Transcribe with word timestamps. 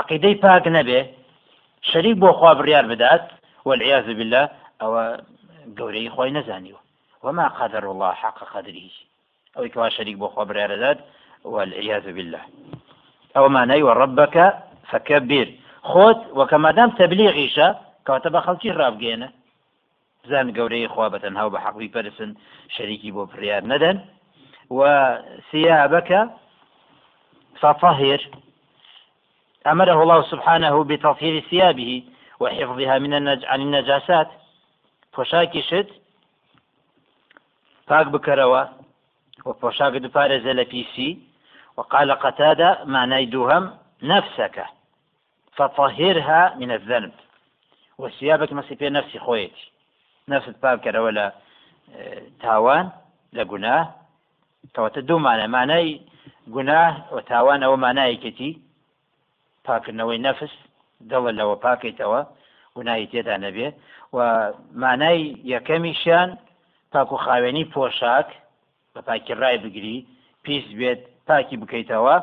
عقیدەی 0.00 0.34
پاک 0.44 0.64
نەبێ 0.76 1.00
شەریک 1.90 2.16
بۆ 2.22 2.30
خوا 2.38 2.52
بڕیار 2.58 2.84
بدات 2.92 3.24
والعياذ 3.66 4.06
بالله 4.18 4.44
ئەوە 4.80 5.04
گەورەی 5.78 6.12
خۆی 6.14 6.34
نەزانیوە 6.38 6.80
وما 7.22 7.48
قدر 7.48 7.84
الله 7.90 8.12
حق 8.12 8.44
قدره. 8.54 8.90
أو 9.56 9.68
كوا 9.68 9.88
شريك 9.88 10.16
بو 10.16 10.28
خبر 10.28 10.56
رداد 10.70 10.98
والعياذ 11.44 12.12
بالله. 12.12 12.40
أو 13.36 13.48
معنى 13.48 13.82
وربك 13.82 14.54
فكبر 14.90 15.48
خۆت 15.82 16.20
وەکەما 16.38 16.70
دام 16.78 16.90
تەبلیغیشە 16.90 17.68
کەواتە 18.06 18.28
بە 18.34 18.40
خەڵکی 18.46 18.76
ڕابگەێنە. 18.78 19.28
زان 20.28 20.52
گەورەی 20.56 20.88
خوا 20.88 21.08
بە 21.10 21.18
تەنها 21.22 21.48
بە 21.50 21.58
حەقی 21.64 21.92
پەرسن 21.94 22.30
شەریکی 22.74 23.12
بۆ 23.12 23.22
پریار 23.32 23.62
نەدەن. 23.62 23.96
و 24.70 24.80
ثيابك 25.50 26.30
فطهر 27.60 28.20
أمره 29.72 30.02
الله 30.02 30.22
سبحانه 30.32 30.84
بتطهير 30.84 31.34
ثيابه 31.50 32.02
وحفظها 32.40 32.98
من 32.98 33.12
النج... 33.14 33.44
عن 33.44 33.60
النجاسات. 33.60 34.28
پۆشاکی 35.16 35.62
شت 35.68 35.88
پاک 37.88 38.06
بکەرەوە 38.14 38.62
و 39.46 39.52
پۆشاک 39.62 39.94
دوپارێزە 40.04 40.52
لە 40.58 40.64
پیسی 40.72 41.10
وقال 41.76 42.14
قتادة 42.14 42.84
معنى 42.84 43.26
دوهم 43.26 43.64
نفسك 44.02 44.56
فطهرها 45.56 46.54
من 46.60 46.70
الذنب. 46.70 47.12
وثيابك 47.98 48.50
مەسی 48.52 48.74
پێ 48.80 48.88
نفسی 48.96 49.18
خۆیەتی 49.18 49.66
نفست 50.28 50.60
پاک 50.62 50.78
کەرەوە 50.84 51.10
لە 51.18 51.26
تاوان 52.42 52.92
لە 53.36 53.42
گوناه 53.50 53.84
کەواتە 54.74 55.00
دوو 55.08 55.18
مانە 55.26 55.46
مانای 55.56 56.00
گوناه 56.54 56.92
و 57.14 57.20
تاوان 57.20 57.60
ئەوە 57.64 57.78
مانایەکەتی 57.84 58.50
پاکردنەوەی 59.68 60.24
نەفس 60.26 60.54
دڵە 61.10 61.30
لەوە 61.38 61.56
پاکەیتەوە 61.64 62.20
گوناهی 62.76 63.10
تێدا 63.12 63.36
نەبێ. 63.44 63.68
و 64.16 64.18
مانای 64.82 65.20
یەکەمیشیان 65.54 66.28
پاک 66.92 67.12
و 67.12 67.16
خاوێنی 67.24 67.70
پۆشاک 67.74 68.28
بە 68.94 69.00
پاکی 69.08 69.34
ڕای 69.40 69.58
بگری 69.64 69.96
پیس 70.44 70.66
بێت 70.78 71.00
پاکی 71.28 71.56
بکەیتەوە. 71.62 72.16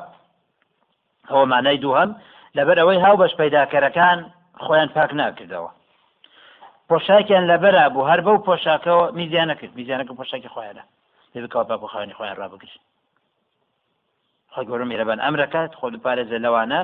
ئەوە 1.30 1.46
مانای 1.54 1.82
دووهەم 1.84 2.12
لەبەر 2.58 2.78
ئەوەی 2.82 3.04
هاو 3.06 3.16
بەش 3.22 3.34
پیداکەرەکان 3.42 4.20
خۆیان 4.66 4.90
پاک 4.96 5.12
ناکردەوە. 5.20 5.72
پۆشاکیان 6.90 7.46
لەبەر 7.52 7.76
بوو 7.94 8.10
هەر 8.12 8.22
بەو 8.26 8.38
پۆشاکەوە 8.48 9.06
میزیان 9.20 9.48
نەکرد 9.52 9.74
میزیانەکە 9.80 10.14
پۆشاکی 10.20 10.54
خۆیانە. 10.56 10.84
بکەوە 11.44 11.66
پاک 11.70 11.82
و 11.84 11.92
خاوێنی 11.94 12.18
خۆیان 12.18 12.38
ڕابگرن. 12.42 12.82
خۆی 14.54 14.68
گەورم 14.70 14.90
میرەبان 14.92 15.20
ئەمرەکەت 15.26 15.72
خۆ 15.80 15.86
دوپارێزە 15.94 16.38
لەوانە 16.46 16.82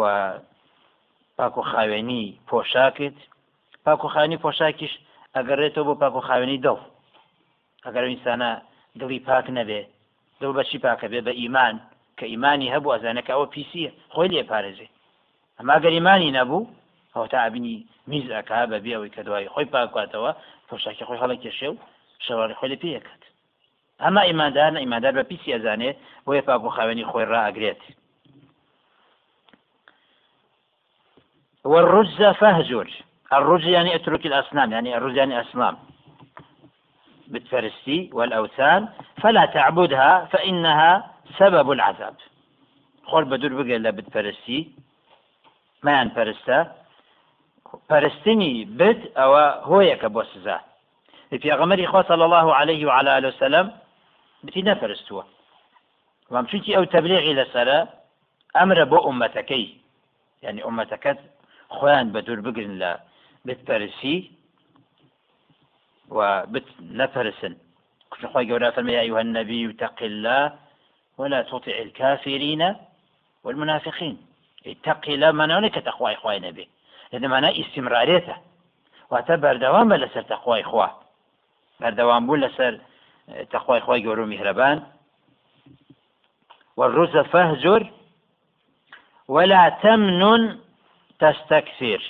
و 0.00 0.02
پاک 1.36 1.58
و 1.58 1.62
خاوێنی 1.70 2.24
پۆشاکت. 2.48 3.16
پاک 3.84 4.04
و 4.04 4.08
خاوێنی 4.14 4.42
پۆشاکیش 4.44 4.92
ئەگەڕێتەوە 5.36 5.84
بۆ 5.88 5.94
پاک 6.02 6.14
و 6.16 6.26
خاوێنی 6.28 6.62
دڵ. 6.64 6.78
ئەگەر 7.84 8.04
ئینسانە 8.10 8.50
دڵی 9.00 9.20
پاک 9.28 9.46
نەبێ 9.58 9.80
دڵ 10.40 10.50
بەچی 10.56 10.78
پاکە 10.84 11.06
بێ؟ 11.12 11.20
بە 11.26 11.32
ئیمان. 11.40 11.74
کە 12.18 12.24
ئیمانی 12.32 12.72
هەبوو 12.74 12.94
ئەزانەکە 12.94 13.32
ئەوە 13.34 13.46
پیسیە 13.54 13.90
خۆی 14.14 14.30
لێ 14.32 14.42
پارێزێ. 14.50 14.88
ئەما 15.58 15.76
گەر 15.82 15.92
ئیمانی 15.96 16.34
نەبوو 16.38 16.68
ئەو 17.14 17.26
تا 17.32 17.38
ئابینی 17.42 17.86
میز 18.10 18.26
ئەکا 18.36 18.66
بەبێ 18.72 18.92
ئەوەی 18.94 19.14
کە 19.16 19.22
دوای 19.26 19.48
خۆی 19.54 19.70
پاکاتەوە 19.72 20.32
پۆشاکی 20.68 21.04
خۆی 21.08 21.20
هەڵە 21.22 21.36
کێشێ 21.42 21.68
و 21.70 21.76
شەواری 22.26 22.54
خۆی 22.58 22.70
لە 22.72 22.78
پێەکات 22.82 23.22
ئەما 24.02 24.22
ئیماندار 24.28 24.70
نە 24.74 24.80
ئیماندار 24.84 25.12
بە 25.18 25.24
پیسی 25.30 25.54
ئەزانێ 25.54 25.90
بۆیە 26.24 26.42
پاک 26.48 26.60
و 26.64 26.74
خاوێنی 26.76 27.08
خۆی 27.10 27.28
ڕائگرێت 27.32 27.82
والرجز 31.64 32.22
فهجر. 32.22 32.90
الرجز 33.32 33.66
يعني 33.66 33.94
اترك 33.94 34.26
الأصنام 34.26 34.72
يعني 34.72 34.96
الرجز 34.96 35.16
يعني 35.16 35.40
أصنام. 35.40 35.76
بتفرستي 37.28 38.10
والأوثان 38.12 38.88
فلا 39.22 39.44
تعبدها 39.44 40.24
فإنها 40.24 41.10
سبب 41.38 41.70
العذاب. 41.70 42.14
خۆر 43.10 43.24
بە 43.30 43.36
دوور 43.40 43.52
بگەر 43.62 43.80
لە 43.86 43.90
بتپەرستی 43.98 44.60
مایان 45.84 46.08
پەرستە 46.16 46.58
پەرستنی 47.90 48.54
بت 48.78 49.00
ئەوە 49.18 49.44
هۆیەکە 49.70 50.08
بۆ 50.14 50.22
سزا 50.32 50.58
پێغەمەری 51.42 51.90
خۆ 51.92 52.00
صلى 52.10 52.24
الله 52.28 52.48
عليه 52.60 52.86
وعلى 52.88 53.10
آله 53.18 53.28
وسلم 53.28 53.66
نەپەرستووە 54.68 55.24
وأم 56.30 56.46
چونکی 56.50 56.74
ئەو 56.76 56.84
تەبلیغی 56.94 57.38
لەسرە 57.40 57.78
ئەمرە 58.56 58.84
بۆ 58.92 58.98
ئومەتەکەی 59.06 59.66
یعنی 60.44 60.60
ئومەتەکەت 60.66 61.18
خۆیان 61.76 62.06
بە 62.14 62.20
دوور 62.26 62.40
بگرن 62.46 62.74
لە 62.82 62.92
بتپەرسی 63.46 64.16
و 66.16 66.18
بت 66.52 66.68
نەپەرسن 66.98 67.54
خۆی 68.32 68.46
گەورە 68.50 68.68
فەرمی 68.74 68.96
أيها 69.04 69.20
النبي 69.26 69.60
اتق 69.70 69.98
الله 70.10 70.52
ولا 71.18 71.42
تطع 71.42 71.76
الكافرين 71.86 72.62
والمنافقين. 73.44 74.16
اتقي 74.66 75.16
لا 75.16 75.32
منعوني 75.32 75.70
كتقوى 75.70 76.12
إخوة 76.12 76.38
نبي 76.38 76.68
لأن 77.12 77.30
معناه 77.30 77.52
استمراريته 77.60 78.36
واتە 79.12 79.34
بەردەوام 79.44 79.86
بە 79.92 79.96
لەسەر 80.02 80.24
تەخوای 80.32 80.62
خوا 80.62 80.88
بەردەوام 81.80 82.22
بوو 82.26 82.42
لەسەر 82.44 82.72
تەخوای 83.52 83.80
خۆی 83.80 84.02
گەور 84.04 84.18
و 84.18 84.26
میهرەبان 84.32 84.78
والرز 86.76 87.16
فهجر 87.16 87.82
ولا 89.28 89.70
تمنن 89.82 90.58
تستكثر. 91.22 92.00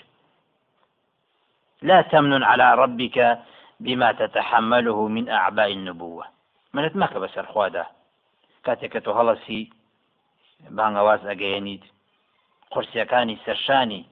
لا 1.83 2.03
تمنن 2.03 2.43
على 2.43 2.75
ربك 2.75 3.39
بما 3.81 4.13
تتحمله 4.13 5.09
من 5.09 5.25
أعباء 5.29 5.73
النبوة. 5.73 6.27
منت 6.75 6.95
مەکە 7.03 7.19
بەسەر 7.25 7.47
خوادا 7.53 7.85
کاتێک 8.67 8.91
کە 8.93 9.01
تۆ 9.05 9.11
هەڵەسی 9.19 9.61
بانگەواز 10.77 11.23
ئەگەیەنیت 11.31 11.85
قرسیەکانی 12.73 13.41
سەرشانی 13.45 14.03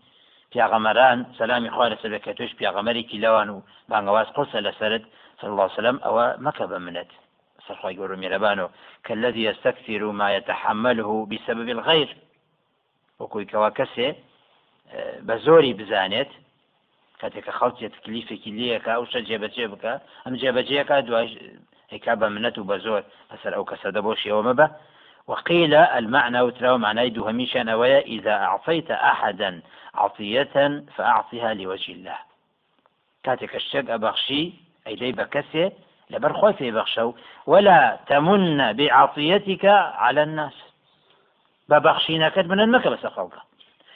پیاغەمەران 0.52 1.18
سەلامی 1.38 1.70
خوا 1.74 1.86
لەسەر 1.92 2.12
کە 2.24 2.32
توش 2.38 2.50
پیاغەمەرێکی 2.58 3.22
لەوان 3.24 3.48
و 3.50 3.62
بانگەواز 3.90 4.28
قرسە 4.36 4.58
لەسرت 4.66 5.04
صلى 5.38 5.50
الله 5.50 5.68
عليه 5.68 5.78
وسلم 5.80 5.98
أو 6.06 6.14
مكب 6.46 6.72
منت. 6.86 7.10
سرخوا 7.68 7.90
يقولوا 7.90 8.16
ميربانو. 8.16 8.68
كالذي 9.04 9.42
يستكثر 9.44 10.02
ما 10.20 10.28
يتحمله 10.36 11.26
بسبب 11.30 11.68
الغير. 11.68 12.16
وكوي 13.20 13.44
كواكسي 14.90 15.20
بزوري 15.22 15.72
بزانت 15.72 16.28
کاتێککە 17.20 17.52
خەڵکی 17.60 17.92
تکلیفێکی 17.96 18.50
لەکە 18.58 18.90
ئەو 18.96 19.04
شە 19.12 19.20
جێبەجێ 19.28 19.66
بکە 19.72 19.94
ئەم 20.24 20.34
جێبەجەیەکە 20.40 20.96
دوای 21.06 21.28
هيكا 21.90 22.14
بمنت 22.14 22.58
وبزور 22.58 23.02
مثلا 23.32 23.56
أو 23.56 23.64
كسد 23.64 23.98
بوشي 23.98 24.32
ومبا 24.32 24.70
وقيل 25.26 25.74
المعنى 25.74 26.40
وتراو 26.40 26.78
معنى 26.78 27.18
هميشا 27.18 27.62
نوايا 27.62 28.00
إذا 28.00 28.32
أعطيت 28.32 28.90
أحدا 28.90 29.62
عطية 29.94 30.84
فأعطيها 30.96 31.54
لوجه 31.54 31.92
الله. 31.92 32.18
كاتك 33.24 33.56
الشق 33.56 33.92
أبخشي 33.92 34.52
أي 34.86 34.94
دي 34.94 35.12
بكسي 35.12 35.72
لبر 36.10 36.52
في 36.52 36.70
بخشو 36.70 37.12
ولا 37.46 37.98
تمن 38.06 38.72
بعطيتك 38.72 39.64
على 40.04 40.22
الناس. 40.22 40.56
ببخشينك 41.68 42.38
من 42.38 42.60
المكة 42.60 42.90
بس 42.90 43.06
خلقه 43.06 43.49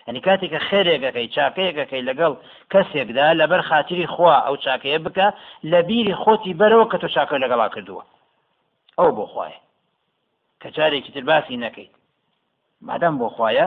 ئەنی 0.07 0.21
کاتێکە 0.27 0.61
خێرێکەکەی 0.69 1.33
چاکەیەکەکەی 1.35 2.07
لەگەڵ 2.09 2.33
کەسێکدا 2.73 3.27
لەبەر 3.41 3.61
خااتری 3.69 4.07
خوا 4.15 4.37
ئەو 4.47 4.57
چاکەیە 4.65 4.99
بکە 5.07 5.29
لە 5.71 5.81
بیری 5.89 6.15
خۆتی 6.23 6.59
بەرەوە 6.61 6.87
کە 6.91 6.97
تۆ 7.03 7.09
چاکە 7.15 7.37
لەگەڵا 7.45 7.69
کردووە. 7.75 8.03
ئەو 8.99 9.11
بۆ 9.17 9.25
خوایە. 9.33 9.61
کە 10.61 10.69
جارێکی 10.77 11.13
تر 11.15 11.25
باسی 11.31 11.57
نەکەیت. 11.65 11.93
مادەم 12.89 13.15
بۆ 13.21 13.29
خوایە 13.35 13.67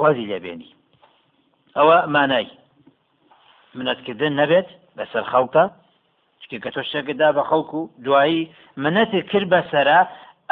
وازی 0.00 0.28
لێبێنی 0.30 0.70
ئەوە 1.76 1.98
مانای. 2.14 2.48
منەتکردن 3.78 4.32
نەبێت 4.40 4.68
بەسەر 4.96 5.24
خەڵکە. 5.32 5.64
چکە 6.40 6.58
کە 6.64 6.70
تۆ 6.74 6.82
شەکەدا 6.92 7.28
بە 7.36 7.42
خەڵکو 7.50 7.80
دوایی 8.04 8.42
منەتی 8.84 9.20
کرد 9.30 9.48
بەسەرا 9.54 10.00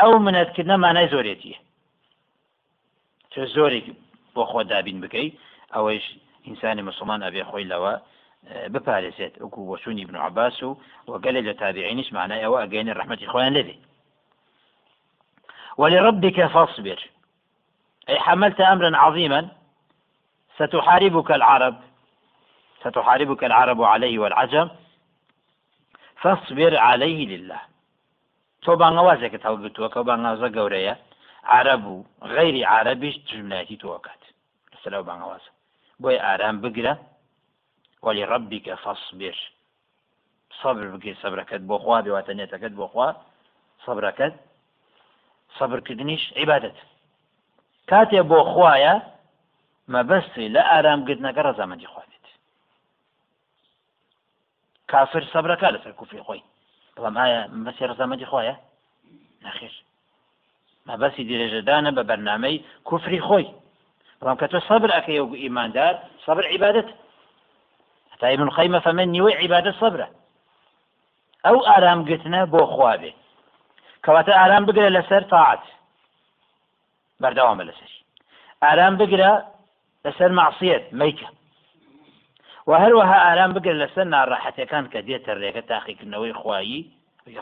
ئەو 0.01 0.13
منەتکردنە 0.27 0.77
مانای 0.85 1.11
زۆرێتیە. 1.15 1.59
زۆرێکی 3.57 3.95
بۆ 4.35 4.43
خۆ 4.51 4.61
دابین 4.73 4.99
بکەیت 5.05 5.35
ئەوەش 5.75 6.05
ئینسانی 6.47 6.83
مسلمان 6.83 7.21
ئەبێ 7.27 7.43
خۆی 7.51 7.67
لەوە 7.73 7.95
بپارێزێت 8.73 9.35
وەکو 9.43 9.61
وەسونی 9.71 10.05
بن 10.09 10.17
عباس 10.27 10.63
و 10.63 10.77
وەگەلێ 11.13 11.41
لە 11.49 11.55
تابعینیش 11.61 12.09
معنای 12.13 12.43
ئەوە 12.45 12.59
ئەگەینە 12.63 12.93
ڕحمەتی 12.99 13.31
خۆیان 13.33 13.53
لێبێ. 13.57 13.77
ولربك 15.81 16.47
فاصبر. 16.55 17.01
أي 18.09 18.19
حملت 18.27 18.61
أمرا 18.61 18.91
عظيما 18.97 19.41
ستحاربك 20.59 21.31
العرب 21.31 21.77
ستحاربك 22.85 23.45
العرب 23.45 23.83
عليه 23.83 24.19
والعجم 24.19 24.69
فاصبر 26.23 26.73
عليه 26.77 27.21
لله. 27.33 27.61
تۆ 28.65 28.73
بانەوازێکت 28.81 29.43
هەڵگرتووە 29.49 29.89
کە 29.95 30.01
بانازە 30.09 30.49
گەورەیە 30.57 30.95
عرب 31.47 31.87
و 31.87 32.05
غیری 32.23 32.63
عربیش 32.63 33.15
جملاتی 33.25 33.77
تۆکات 33.83 34.23
سەلەو 34.83 35.05
بانەوازە 35.09 35.51
بۆی 36.03 36.19
ئارام 36.27 36.57
بگرە 36.63 36.95
وەلی 38.05 38.25
ڕبیکە 38.31 38.75
فەصبر. 38.85 39.37
صبر 40.63 40.87
بگیر 40.95 41.17
سەبرەکەت 41.23 41.63
بۆ 41.69 41.77
خوا 41.83 41.99
بێواتە 42.05 42.33
نێتەکەت 42.39 42.73
بۆ 42.79 42.87
خوا 42.93 43.09
سەبرەکەت. 43.85 44.35
سەبرکردنیش 45.59 46.25
عیبادەت 46.41 46.79
کاتێ 47.91 48.21
بۆ 48.31 48.41
خوایە 48.53 48.95
مەبەستی 49.95 50.53
لە 50.55 50.63
ئارامگرتنەکە 50.71 51.41
ڕەزامەندی 51.47 51.91
خوابێت 51.93 52.27
کافر 54.91 55.25
سەبرەکە 55.33 55.69
لەسەر 55.75 55.93
کوفری 55.99 56.25
خۆی. 56.27 56.43
بەڵام 56.95 57.17
ئایا 57.21 57.41
مەسی 57.65 57.85
ڕزامەتی 57.91 58.31
خۆیە 58.33 58.55
نەخێر 59.45 59.75
مەبەسی 60.89 61.25
درێژەدانە 61.31 61.91
بە 61.97 62.03
بەرنمەی 62.09 62.63
کوفری 62.89 63.21
خۆی. 63.27 63.49
بەڵام 64.19 64.37
کە 64.41 64.47
تۆ 64.53 64.59
سەبر 64.69 64.91
ئەەکەی 64.97 65.21
و 65.21 65.35
ئیماندار 65.43 65.95
سەبر 66.27 66.45
عیبادت. 66.53 66.89
هەتا 68.13 68.27
ابن 68.35 68.49
خەیمە 68.57 68.81
فەمە 68.85 69.05
نیوەی 69.15 69.39
عیبادت 69.43 69.75
سەبرە. 69.83 70.09
ئەو 71.45 71.59
ئارامگرتنە 71.69 72.41
بۆ 72.53 72.63
خوابێ. 72.75 73.13
کەواتە 74.05 74.33
ئارام 74.41 74.65
بگرە 74.69 74.91
لەسەر 74.97 75.23
تاعات 75.33 75.65
بەردەوامە 77.23 77.65
لەسەر 77.69 77.93
ئارام 78.65 78.95
بگرە 79.01 79.33
لەسەر 80.05 80.31
معسیەت 80.39 80.85
مەیکە. 81.01 81.29
و 82.67 82.73
هەروەها 82.83 83.19
ئارام 83.27 83.53
بگرن 83.57 83.79
لەسەر 83.85 84.07
ناڕاحەتەکان 84.15 84.85
کە 84.93 85.01
دێتە 85.07 85.33
ڕێگە 85.41 85.63
تاقیکردنەوەی 85.71 86.39
خوایی 86.41 86.83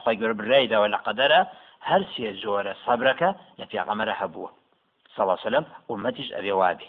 خی 0.05 0.17
گەور 0.21 0.33
برایداوە 0.41 0.89
لە 0.95 0.99
قەدەرە 1.07 1.41
هەر 1.89 2.03
سێ 2.13 2.29
زۆرە 2.43 2.75
سەبرەکە 2.85 3.31
لە 3.59 3.65
پیاغەمەرە 3.71 4.15
هەبووە. 4.21 4.51
سەڵسەلم 5.17 5.65
ومەتیش 5.91 6.29
ئەوێ 6.37 6.55
وابێ. 6.61 6.89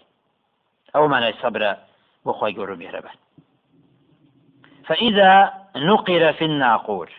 ئەو 0.94 1.06
مانای 1.12 1.40
سەبرە 1.42 1.72
بۆ 2.26 2.32
خی 2.40 2.54
گەور 2.58 2.70
میهرەبان 2.82 3.18
فإذا 4.88 5.32
نقر 5.76 6.32
في 6.38 6.46
الناقور 6.46 7.10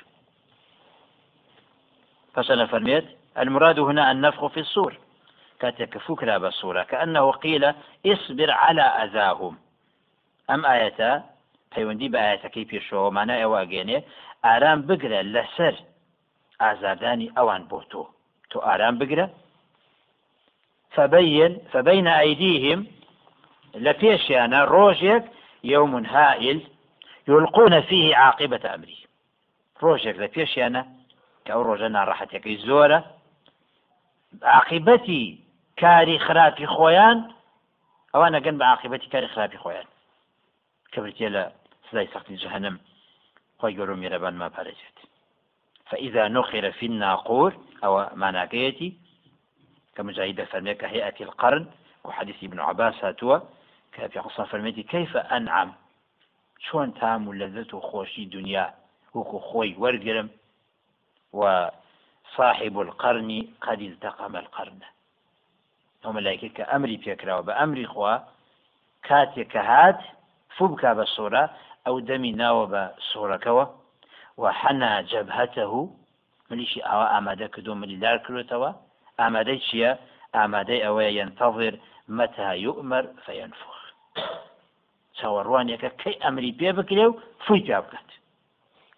فسنة 2.34 2.66
فرميت 2.66 3.04
المراد 3.38 3.78
هنا 3.78 4.10
النفخ 4.10 4.46
في 4.46 4.60
الصور. 4.60 4.98
كاتك 5.60 5.98
فكرة 5.98 6.38
بصورة 6.38 6.82
كأنه 6.82 7.30
قيل 7.30 7.74
اصبر 8.06 8.50
على 8.50 8.82
أذاهم. 8.82 9.54
ئەم 10.48 10.62
ئاەتە 10.70 11.10
پەیوەندی 11.72 12.12
بە 12.12 12.18
ئاەتەکەی 12.24 12.68
پێشەوە 12.70 13.14
مانە 13.16 13.34
ئێواگەێنێ 13.42 13.98
ئارام 14.44 14.80
بگرە 14.88 15.20
لەسەر 15.34 15.74
ئازاردانی 16.60 17.32
ئەوان 17.36 17.62
بۆ 17.70 17.80
تۆ. 17.90 18.02
تۆ 18.50 18.58
ئارام 18.66 18.98
بگرە. 19.00 19.26
فبين 20.94 21.52
فبين 21.72 22.06
أيديهم 22.06 22.80
لپێشیانە 23.74 24.60
ڕۆژێک 24.74 25.24
یومون 25.72 26.06
هائل 26.06 26.58
یلقونە 27.28 27.80
فيه 27.88 28.16
عاقبەت 28.16 28.64
ئەمری. 28.70 29.00
ڕۆژێک 29.82 30.16
لە 30.22 30.28
پێشیانە 30.34 30.82
کە 31.44 31.50
ئەو 31.54 31.62
ڕۆژە 31.68 31.88
ناڕەحەتەکەی 31.96 32.62
زۆرە. 32.66 33.00
عاقبەتی 34.42 35.24
کاری 35.80 36.18
خراپی 36.26 36.66
خۆیان 36.74 37.18
ئەوانە 38.12 38.38
گەن 38.44 38.56
بە 38.60 38.64
عاقبەتی 38.72 39.08
کاری 39.14 39.28
خراپی 39.34 39.58
خۆیان. 39.64 39.88
کە 40.92 40.98
برتێ 41.02 41.28
لە 41.34 41.44
سزای 41.86 42.08
سەختی 42.12 42.40
جەهنم 42.42 42.76
خۆی 43.60 43.76
گەۆ 43.78 43.94
میرەبان 44.02 44.34
ما 44.40 44.48
پارێزێت 44.56 44.98
فإذا 45.86 46.28
نقر 46.28 46.72
في 46.72 46.86
الناقور 46.86 47.56
أو 47.84 48.10
معناكيتي 48.14 48.94
كمجاهد 49.96 50.44
فرميك 50.44 50.84
هيئة 50.84 51.14
القرن 51.20 51.66
وحديث 52.04 52.36
ابن 52.44 52.60
عباس 52.60 53.04
هاتوا 53.04 53.38
كافي 53.92 54.18
قصة 54.18 54.44
فرميتي 54.44 54.82
كيف 54.82 55.16
أنعم؟ 55.16 55.72
شون 56.58 56.94
تام 56.94 57.34
لذته 57.34 57.80
خوشي 57.80 58.24
دنيا 58.24 58.74
وكو 59.14 59.38
خوي 59.38 59.74
ورقرم 59.78 60.28
وصاحب 61.32 62.80
القرن 62.80 63.46
قد 63.60 63.80
التقم 63.80 64.36
القرن. 64.36 64.78
هم 66.04 66.14
ملائكة 66.14 66.48
كأمري 66.48 66.96
بيكرا 66.96 67.34
وبأمري 67.34 67.86
خوا 67.86 68.18
كاتك 69.02 69.56
هات 69.56 70.00
فوو 70.56 70.68
بک 70.68 70.84
بە 70.98 71.06
سۆرە 71.16 71.44
ئەو 71.86 72.00
دەمی 72.08 72.32
ناوە 72.40 72.64
بە 74.40 74.42
سۆرەکەەوە 74.42 74.50
و 74.50 74.52
حەنا 74.60 75.02
جەبهەتە 75.10 75.64
و 75.76 75.80
ملیشی 76.50 76.80
ئەوە 76.88 77.06
ئامادە 77.12 77.48
کردو 77.54 77.74
ملیدار 77.82 78.18
کردێتەوە 78.24 78.70
ئامادەی 79.20 79.60
چییە؟ 79.66 79.92
ئامادەی 80.36 80.84
ئەوەیە 80.84 81.12
ينتظر 81.20 81.74
متى 82.08 82.50
يؤمر 82.66 83.04
فينفخ 83.24 83.76
چاوەڕوانێکە 85.18 85.90
کەی 86.00 86.16
ئەمری 86.24 86.52
پێ 86.60 86.70
بکرێ 86.78 87.06
و 87.08 87.18
فوی 87.44 87.60
پیا 87.66 87.80
بکات. 87.84 88.10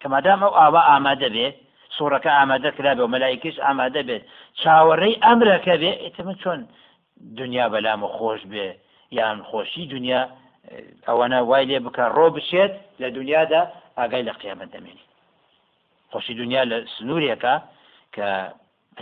کەمادام 0.01 0.39
ئەو 0.43 0.53
ئاوا 0.59 0.81
ئامادە 0.89 1.29
بێ 1.35 1.47
سوورەکە 1.95 2.31
ئامادە 2.37 2.69
کرا 2.77 2.91
بێ 2.97 3.03
و 3.03 3.13
مەلایکش 3.15 3.55
ئامادە 3.65 4.01
بێت 4.07 4.23
چاوەڕێی 4.61 5.19
ئەمرەکە 5.25 5.75
بێ 5.81 5.91
ئێتمە 6.03 6.33
چۆن 6.41 6.59
دنیا 7.39 7.65
بەلام 7.73 8.01
و 8.03 8.13
خۆش 8.17 8.41
بێ 8.51 8.67
یان 9.17 9.37
خۆشی 9.49 9.83
دنیا 9.93 10.21
ئەوەنە 11.07 11.39
وای 11.49 11.65
لێ 11.69 11.79
بکە 11.85 12.05
ڕۆ 12.15 12.27
بشێت 12.35 12.73
لە 13.01 13.07
دنیادا 13.17 13.61
ئاگای 13.97 14.23
لە 14.27 14.33
قیامەت 14.41 14.69
دەمێنی 14.75 15.05
خۆشی 16.11 16.33
دنیا 16.41 16.63
لە 16.71 16.77
سنوورێکە 16.95 17.55
کە 18.15 18.27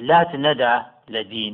لات 0.10 0.32
نەدا 0.46 0.76
لە 1.14 1.22
دین 1.34 1.54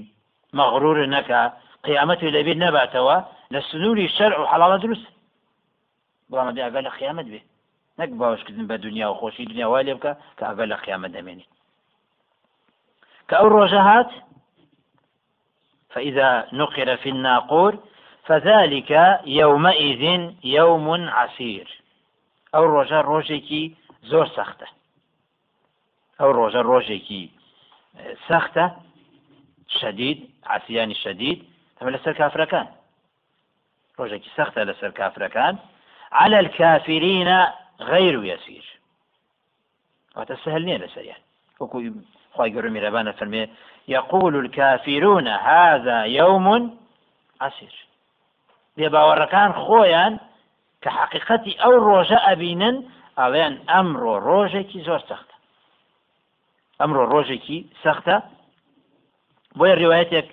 مەغرور 0.57 0.97
نەکە 1.15 1.41
قیامەتی 1.87 2.33
لەبیر 2.35 2.57
نەباتەوە 2.65 3.17
لە 3.53 3.59
سنووری 3.69 4.07
شەر 4.17 4.31
و 4.39 4.49
حەڵاڵە 4.51 4.77
دروست. 4.83 5.07
بڵامەدە 6.29 6.61
ئەگە 6.65 6.81
لە 6.87 6.91
قیامەت 6.99 7.27
بێ. 7.33 7.41
نەک 7.99 8.09
باوشکردن 8.19 8.65
بە 8.71 8.77
دنیا 8.85 9.07
و 9.11 9.19
خۆشی 9.19 9.45
دنیا 9.51 9.67
وای 9.69 9.83
لێ 9.87 9.93
بکە 9.97 10.13
کە 10.37 10.43
ئەگە 10.49 10.65
لە 10.71 10.77
قیامەت 10.83 11.11
دەمێنی 11.15 11.47
کە 13.27 13.35
ئەو 13.39 13.47
ڕۆژە 13.55 13.81
هات 13.89 14.11
فإذا 15.93 16.29
نقر 16.53 16.87
في 17.01 17.09
الناقور 17.15 17.73
فذلك 18.27 18.91
يومئذ 19.25 20.03
يوم 20.57 20.87
عسير. 21.19 21.67
ئەو 22.53 22.63
ڕۆژە 22.73 22.99
ڕۆژێکی 23.09 23.63
زۆر 24.11 24.27
سەختە. 24.35 24.67
ئەو 26.21 26.31
ڕۆژە 26.37 26.61
ڕۆژێکی 26.69 27.23
سەختە 28.27 28.65
شەدید 29.79 30.19
عسیانی 30.55 30.97
شەدید 31.03 31.39
ئەمە 31.77 31.91
لەسەر 31.95 32.13
کافرەکان 32.21 32.67
ڕۆژێکی 33.97 34.29
سەختە 34.37 34.61
لەسەر 34.69 34.91
کافرەکان 34.99 35.55
على 36.11 36.39
الكافرين 36.39 37.29
غير 37.79 38.23
يسير. 38.23 38.65
واتە 40.15 40.35
سهل 40.45 40.61
نییە 40.67 40.81
لەسەریان 40.83 41.21
وەکو 41.59 41.77
خی 42.35 42.49
گەڕ 42.55 42.65
میرەبانە 42.75 43.11
فەرمێ 43.19 43.43
يقول 43.87 44.35
الكافرون 44.35 45.27
هذا 45.27 45.99
يوم 46.05 46.77
عسير. 47.41 47.75
بێباوەڕەکان 48.77 49.51
خۆیان 49.63 50.13
کە 50.83 50.89
حقیقەتی 50.99 51.59
ئەو 51.61 51.73
ڕۆژە 51.87 52.19
ئەبینن 52.27 52.75
ئەڵێن 53.19 53.53
ئەمڕۆ 53.71 54.15
ڕۆژێکی 54.27 54.79
زۆر 54.87 55.01
ئەمڕۆ 56.81 57.03
ڕۆژێکی 57.13 57.59
سەختە 57.83 58.17
بۆیە 59.57 59.75
ڕواەتێک 59.81 60.27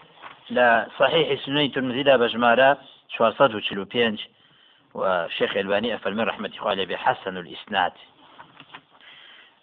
لە 0.56 0.68
صحیح 0.98 1.28
سنەی 1.44 1.72
ترمزیدا 1.74 2.14
بە 2.20 2.26
ژمارە 2.32 2.70
445 3.16 4.28
و 4.94 5.28
شيخ 5.28 5.56
ألباني 5.56 5.94
أفرمي 5.94 6.22
رحمة 6.22 6.52
الله 6.60 6.84
به 6.84 6.96
حسن 6.96 7.36
الإسناد. 7.36 7.92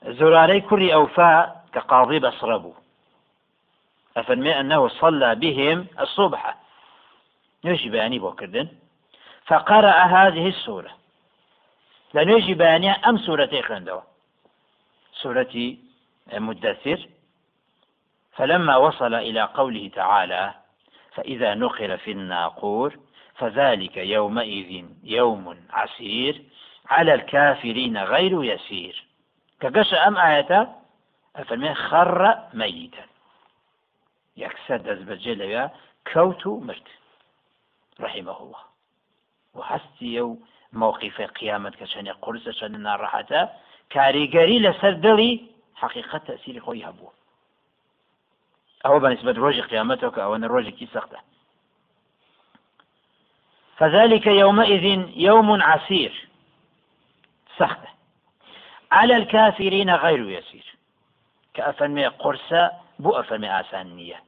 زراري 0.03 0.61
كل 0.61 0.91
أوفاء 0.91 1.65
كقاضي 1.73 2.19
بصربو. 2.19 2.73
أفرمي 4.17 4.59
أنه 4.59 4.87
صلى 4.87 5.35
بهم 5.35 5.87
الصبح. 5.99 6.55
نوێژی 7.65 7.89
بەیانی 7.93 8.19
بۆ 8.19 8.31
کردن 8.39 8.67
فقرأ 9.45 9.97
هذه 10.15 10.45
السورة. 10.53 10.91
نوێژی 12.15 12.55
بەیانە 12.61 12.93
ئەم 13.03 13.17
سوورەتی 13.25 13.65
خوێندەوە 13.67 14.03
سورة 15.21 15.53
مدثر 16.33 17.07
فلما 18.31 18.75
وصل 18.75 19.13
إلى 19.13 19.41
قوله 19.41 19.91
تعالى 19.95 20.53
فإذا 21.13 21.53
نقر 21.53 21.97
في 21.97 22.11
الناقور 22.11 22.99
فذلك 23.35 23.97
يومئذ 23.97 24.85
يوم 25.03 25.57
عسير 25.69 26.43
على 26.89 27.13
الكافرين 27.13 27.97
غير 27.97 28.43
يسير. 28.43 29.05
كقش 29.59 29.93
أم 29.93 30.17
آية؟ 30.17 30.75
أفرمي 31.35 31.73
خر 31.73 32.37
ميتا. 32.53 33.05
يكسد 34.37 34.87
أزبجل 34.87 35.69
كوت 36.13 36.47
مرت 36.47 36.87
رحمه 37.99 38.39
الله. 38.39 38.59
وحستي 39.55 40.35
موقف 40.73 41.21
قيامت 41.21 41.75
كشان 41.75 42.07
قرص 42.09 42.49
شان 42.49 42.73
ناڕەحەتە 42.83 43.41
کاریگەری 43.93 44.59
لەسەر 44.65 44.93
دڵی 45.05 45.54
حقیقت 45.81 46.21
تەسیری 46.31 46.61
خۆی 46.65 46.85
هەبوو 46.87 47.11
ئەوە 48.85 48.99
بەنسبەت 49.03 49.37
ڕۆژی 49.43 49.67
قیامەتەوە 49.69 50.13
کە 50.15 50.21
ئەوەنە 50.23 50.47
ڕۆژێکی 50.53 50.91
سەختە 50.93 51.19
فذلك 53.77 54.27
يومئذ 54.27 54.85
يوم 55.15 55.61
عسير. 55.61 56.27
سخته. 57.57 57.87
على 58.91 59.15
الكافرين 59.15 59.89
غير 59.95 60.29
يسير. 60.29 60.75
كأفرمي 61.53 62.07
قرصة 62.07 62.71
بو 62.99 63.11
أفرمي 63.11 63.59
آسانية 63.59 64.21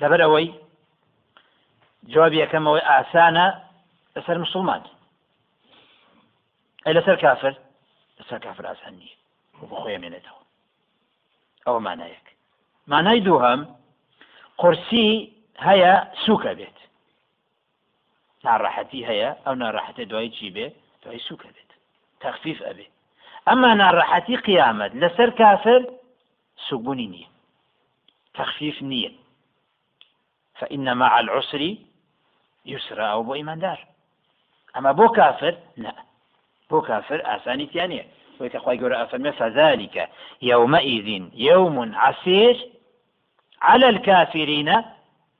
ئەوەی 0.00 0.50
جوابی 2.04 2.46
یەکەمەوەی 2.46 2.84
ئاسانە 2.90 3.46
لەسەر 4.16 4.36
مسلمان. 4.38 4.82
ئەی 6.86 6.94
لەسەر 6.94 7.20
کافر 7.20 7.54
کافر 8.44 8.66
ئاسان 8.66 8.94
نییە 9.00 9.16
بۆ 9.70 9.76
خۆی 9.82 9.98
مێنێتەوە 10.02 10.42
ئەوە 11.66 11.80
مانایەک. 11.86 12.26
مانای 12.92 13.20
دووهەم 13.26 13.60
قورسی 14.60 15.08
هەیە 15.66 15.94
سووکە 16.24 16.52
بێت. 16.58 16.78
ناڕەحەتی 18.46 19.02
هەیە 19.10 19.30
ئەو 19.44 19.54
ناڕەحەتە 19.62 20.04
دوای 20.10 20.30
چی 20.36 20.48
بێ؟ 20.54 20.66
دوای 21.02 21.20
سووکە 21.26 21.50
بێت. 21.54 21.70
تەخفیف 22.22 22.58
ئەبێ. 22.66 22.86
ئەمما 23.46 23.72
ناڕەحەتی 23.82 24.36
قیامەت 24.46 24.92
لەسەر 25.02 25.30
کافر 25.40 25.80
سوبوونی 26.66 27.08
نییە. 27.14 27.28
تەخفیف 28.38 28.76
نییە. 28.90 29.12
فإن 30.58 30.86
مع 31.02 31.12
العسر 31.20 31.62
يسرا 32.66 33.06
أو 33.06 33.22
بو 33.22 33.34
إيمان 33.34 33.58
دار 33.58 33.80
أما 34.76 34.92
بو 34.92 35.08
كافر 35.08 35.54
لا 35.76 35.94
بو 36.70 36.80
كافر 36.80 37.36
أساني 37.36 37.66
تيانية 38.38 38.54
ويتخوي 38.54 38.78
قرأ 38.78 39.02
أفرمي 39.02 39.32
فذلك 39.32 40.08
يومئذ 40.42 41.28
يوم 41.34 41.94
عسير 41.94 42.68
على 43.62 43.88
الكافرين 43.88 44.82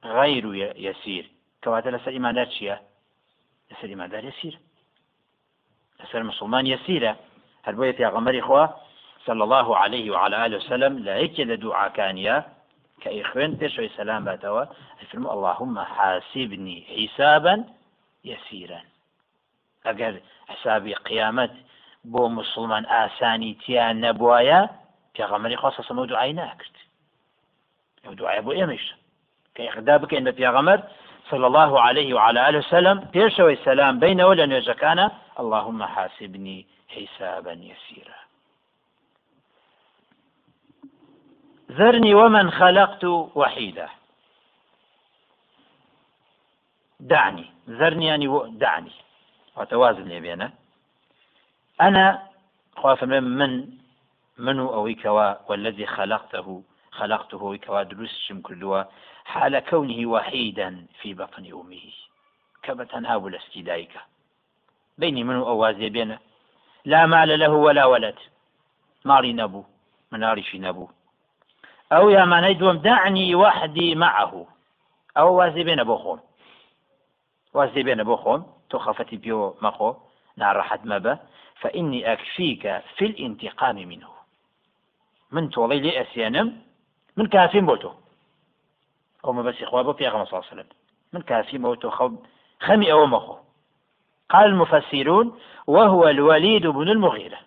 غير 0.04 0.74
يسير 0.76 1.30
كواتا 1.64 1.88
لسر 1.88 2.10
إيمان 2.10 2.34
دار 2.34 2.46
لسر 3.70 3.88
إيمان 3.88 4.10
دار 4.10 4.24
يسير 4.24 4.58
لسر 6.00 6.18
المسلمان 6.18 6.66
يسيرة 6.66 7.16
هل 7.62 7.74
بوية 7.74 7.96
يا 8.00 8.08
غمر 8.08 8.38
إخوة 8.38 8.76
صلى 9.26 9.44
الله 9.44 9.76
عليه 9.76 10.10
وعلى 10.10 10.46
آله 10.46 10.56
وسلم 10.56 10.98
لا 10.98 11.18
يكد 11.18 11.60
دعاء 11.60 11.88
كانيا 11.88 12.56
کە 13.02 13.08
ئیخوێن 13.16 13.52
پێشەوەی 13.60 13.94
سەسلام 13.96 14.22
باتەوە 14.28 14.64
ئەفرم 15.00 15.26
اللهم 15.34 15.76
حاسبني 15.94 16.78
حسابا 16.94 17.54
يسيرا 18.30 18.80
ئەگەر 19.86 20.14
حسابی 20.50 20.94
قیامەت 21.08 21.52
بۆ 22.12 22.22
مسلمان 22.38 22.84
ئاسانی 22.92 23.52
تیان 23.62 23.96
نەبووایە 24.04 24.60
پێغەمەری 25.14 25.60
خۆسە 25.62 25.82
سەمە 25.88 26.02
دوعای 26.10 26.32
ناکرد. 26.40 26.76
ئەو 28.04 28.14
دوعای 28.18 28.42
بۆ 28.46 28.52
ئێمەش 28.58 28.84
کە 29.54 29.60
ئەخدا 29.66 29.94
بکەین 30.02 30.24
بە 30.26 30.32
پێغەمەر 30.40 30.80
صلى 31.30 31.46
الله 31.50 31.72
عليه 31.86 32.10
وعلى 32.14 32.40
آله 32.48 32.58
وسلم 32.58 32.96
پێشەوەی 33.14 33.58
سەسلام 33.64 33.94
بینەوە 34.02 34.34
لە 34.40 34.44
نوێژەکانە. 34.50 35.06
اللهم 35.40 35.82
حاسبني 35.82 36.66
حسابا 36.88 37.52
يسيرا 37.52 38.20
ذرني 41.72 42.14
ومن 42.14 42.50
خلقت 42.50 43.04
وحيدا 43.34 43.88
دعني 47.00 47.46
ذرني 47.68 48.06
يعني 48.06 48.26
دعني 48.50 48.92
وتوازن 49.56 50.02
لي 50.02 50.20
بينه 50.20 50.52
أنا 51.80 52.28
خاف 52.76 53.04
من 53.04 53.22
من 53.22 53.68
منو 54.38 54.74
أو 54.74 54.94
كوا 55.02 55.50
والذي 55.50 55.86
خلقته 55.86 56.62
خلقته 56.90 57.44
وكوا 57.44 57.82
دروسشم 57.82 58.40
كلها 58.40 58.88
حال 59.24 59.58
كونه 59.58 60.06
وحيدا 60.10 60.86
في 61.00 61.14
بطن 61.14 61.44
أمه. 61.52 61.92
كبتن 62.62 63.06
هاول 63.06 63.34
استدايك 63.34 63.92
بيني 64.98 65.24
منو 65.24 65.46
أوازي 65.46 65.88
بينه 65.88 66.18
لا 66.84 67.06
مال 67.06 67.38
له 67.38 67.50
ولا 67.50 67.84
ولد. 67.84 68.18
ماري 69.04 69.32
نبو 69.32 69.64
مناري 70.12 70.42
في 70.42 70.58
نبو 70.58 70.88
ئەو 71.92 72.10
یامانەی 72.10 72.54
دوم 72.54 72.76
دعني 72.78 73.34
وحدي 73.34 73.94
معه. 73.94 74.46
وازی 75.16 75.64
بێنە 75.64 75.84
بۆ 75.88 75.96
خۆم 76.02 76.20
وازی 77.56 77.82
بێنە 77.86 78.04
بۆ 78.08 78.16
خۆم 78.22 78.40
تۆ 78.70 78.76
خەفەتی 78.84 79.18
پێوە 79.24 79.48
مەخۆ 79.64 79.90
ناڕەحەت 80.40 80.82
مەبە 80.90 81.14
فإني 81.60 82.12
أكفيك 82.12 82.62
في 82.96 83.04
الانتقام 83.06 83.76
منه. 83.76 84.08
من 85.30 85.50
تۆڵی 85.50 85.78
لێ 85.84 85.92
ئەسێنم 85.98 86.48
من 87.16 87.26
بۆ 87.66 87.76
تۆ 87.82 87.90
ئەو 89.24 89.32
مەبەسی 89.32 89.64
خوا 89.64 89.82
بۆ 89.82 89.92
پێغەمە 89.98 90.24
صلی 90.24 90.34
الله 90.34 90.46
عليه 90.46 90.54
وسلم. 90.54 90.68
من 91.12 91.22
كافيم 91.22 91.74
تۆ 91.74 91.88
خەو 91.96 92.10
خەمی 92.66 92.86
ئەوە 92.86 93.06
مەخۆ 93.14 93.36
قال 94.28 94.44
المفسرون 94.44 95.38
وهو 95.66 96.08
الوليد 96.08 96.66
بن 96.66 96.88
المغيرة. 96.88 97.38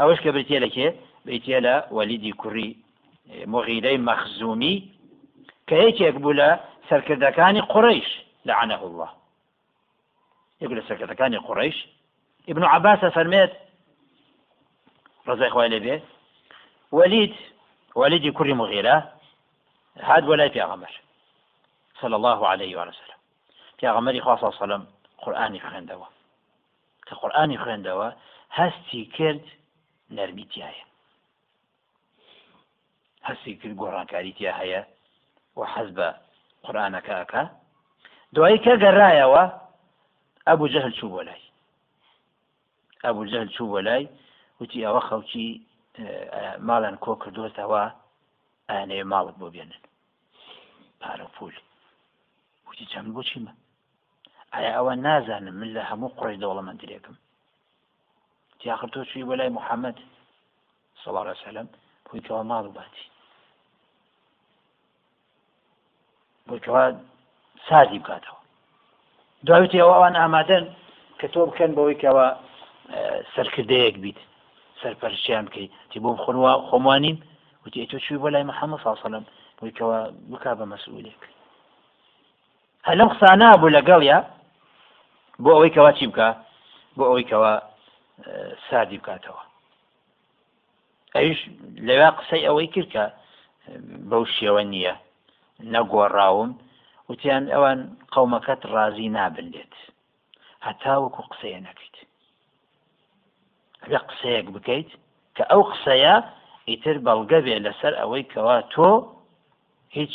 أوش 0.00 0.20
كبرتي 0.20 0.58
لك؟ 0.58 0.94
وەلیدی 1.90 2.32
کوڕی 2.42 2.70
مغیرەی 3.46 3.98
مەخزومی 4.08 4.76
کە 5.68 5.76
یەکێک 5.86 6.16
بوو 6.22 6.34
لە 6.40 6.50
سەرکردەکانی 6.88 7.62
قڕیش 7.72 8.08
لعنه 8.44 8.82
الله. 8.82 9.10
لە 10.78 10.82
سەرکردەکانی 10.88 11.38
قڕیش 11.48 11.76
ابن 12.48 12.64
عباس 12.64 12.98
فەرمێت 12.98 13.52
ڕزای 15.28 15.50
خوای 15.50 15.68
لێبێ 15.68 16.02
ولید 16.92 17.34
وليدي 17.94 18.30
كري 18.30 18.52
مغيرة 18.52 19.12
هاد 20.00 20.28
ولا 20.28 20.48
في 20.48 20.62
غمر 20.62 21.00
صلى 22.00 22.16
الله 22.16 22.48
عليه 22.48 22.76
وسلم. 22.76 23.18
في 23.78 23.88
غمر 23.88 24.20
خاصة 24.20 24.50
صلى 24.50 24.50
الله 24.50 24.62
عليه 24.62 24.64
وسلم 24.64 24.86
قرآني 25.18 25.60
خوێندەوە 25.60 26.08
کە 27.06 27.14
قورآانی 27.20 27.58
خوێندەوە 27.62 28.08
هەستی 28.58 29.02
کرد 29.16 29.44
نەرمی 30.16 30.46
تایە 30.52 30.84
هەستی 33.28 33.54
کرد 33.60 33.74
گۆڕانکاری 33.82 34.36
تیا 34.38 34.52
هەیە 34.60 34.82
و 35.58 35.60
حەز 35.72 35.88
بە 35.96 36.08
قورآانەکەکە 36.64 37.42
دوایی 38.34 38.62
کە 38.64 38.74
گەڕایەوە 38.84 39.44
ئەبوو 40.46 40.72
جەهل 40.74 40.92
چوو 40.98 41.12
بۆ 41.14 41.20
لای 41.28 41.42
ئەبوو 43.04 43.30
جەهل 43.30 43.48
چوو 43.56 43.70
بۆ 43.72 43.80
لای 43.88 44.04
وتی 44.60 44.84
ئەوە 44.86 45.02
خەوکی 45.08 45.48
ماڵیان 46.68 46.96
کۆ 47.04 47.12
کردوێتەوە 47.22 47.82
ئەنێ 48.70 48.98
ماڵت 49.12 49.36
بۆ 49.40 49.48
بێنن. 49.54 49.82
پارە 51.00 51.26
پول. 51.34 51.54
وتی 52.66 52.84
چەند 52.92 53.08
بۆ 53.14 53.22
چیمە؟ 53.28 53.52
ئایا 54.52 54.70
ئەوە 54.76 54.94
نازانم 55.06 55.56
من 55.60 55.70
لە 55.76 55.82
هەموو 55.90 56.14
قڕی 56.18 56.40
دەوڵەمەندرێکم 56.42 57.16
تیاخر 58.58 58.88
تۆ 58.94 59.00
چوی 59.10 59.26
بۆ 59.28 59.34
لای 59.38 59.54
محەممەد 59.58 59.98
سەڵارە 61.02 61.34
سەلم 61.42 61.68
بۆیکەوە 62.06 62.42
ماڵ 62.50 62.66
باتی. 62.76 63.06
بۆیکەوە 66.48 66.84
سازی 67.68 67.98
بکاتەوە. 68.02 68.40
داویتی 69.46 69.82
ئەوە 69.82 69.94
ئەوان 69.96 70.14
ئامادەن 70.20 70.64
کە 71.18 71.26
تۆ 71.32 71.40
بکەن 71.48 71.70
بەوەی 71.76 72.00
کەەوە 72.02 72.26
سەرکردەیەک 73.34 73.96
بیت. 74.04 74.20
سەرپەرشیان 74.82 75.44
بکەیت 75.46 75.70
تی 75.90 75.98
بۆم 76.02 76.16
خۆنوا 76.24 76.52
خۆمانیم 76.68 77.16
وتی 77.62 77.88
تۆ 77.90 77.96
چوی 78.04 78.18
بۆ 78.22 78.28
لای 78.34 78.48
محەممە 78.50 78.78
ساسەلم 78.84 79.24
بۆیکەوە 79.58 79.98
بک 80.30 80.44
بە 80.58 80.64
مەسئولێک 80.72 81.22
هە 82.86 82.92
لەم 82.98 83.08
قسانە 83.12 83.48
بوو 83.60 83.74
لەگەڵ 83.76 84.00
یا؟ 84.10 84.18
بۆ 85.42 85.50
ئەوەی 85.54 85.74
کەوا 85.76 85.92
چی 85.98 86.06
بکە 86.10 86.28
بۆ 86.96 87.04
ئەوەی 87.08 87.28
کەەوە 87.30 87.52
سادی 88.68 88.98
بکاتەوە. 89.00 89.42
ئەوش 91.16 91.40
لەوێ 91.86 92.08
قسەی 92.18 92.46
ئەوەی 92.48 92.68
کرد 92.74 92.88
کە 92.94 93.04
بەو 94.10 94.24
شێوە 94.36 94.62
نییە. 94.72 94.94
نەگۆڕاوم. 95.74 96.50
وتیان 97.10 97.44
ئەوان 97.52 97.80
قەومەکەت 98.14 98.62
ڕازی 98.72 99.08
نابندێت 99.16 99.74
هەتا 100.66 100.94
وەکو 101.04 101.22
قسەیە 101.30 101.60
نەکەیت 101.66 101.89
ئەبێ 103.82 103.98
قسەیەک 104.08 104.46
بکەیت 104.54 104.90
کە 105.36 105.44
ئەو 105.50 105.62
قسەیە 105.70 106.14
ئیتر 106.68 106.96
بەڵگە 107.06 107.38
بێ 107.46 107.56
لەسەر 107.66 107.92
ئەوەی 108.00 108.24
کەوا 108.32 108.58
تۆ 108.74 108.90
هیچ 109.96 110.14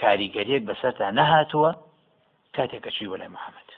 کاریگەریەک 0.00 0.62
بەسەرتا 0.68 1.06
نەهاتووە. 1.18 1.70
کاتێکە 2.56 2.90
چوی 2.96 3.10
وەلای 3.12 3.32
محەممەد. 3.36 3.68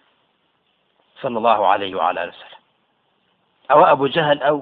صلى 1.22 1.36
الله 1.40 1.60
عليه 1.72 1.92
وعلى 1.96 2.20
وسلم. 2.30 2.62
أو 3.72 3.80
أبو 3.94 4.06
جهل 4.14 4.38
أو 4.50 4.56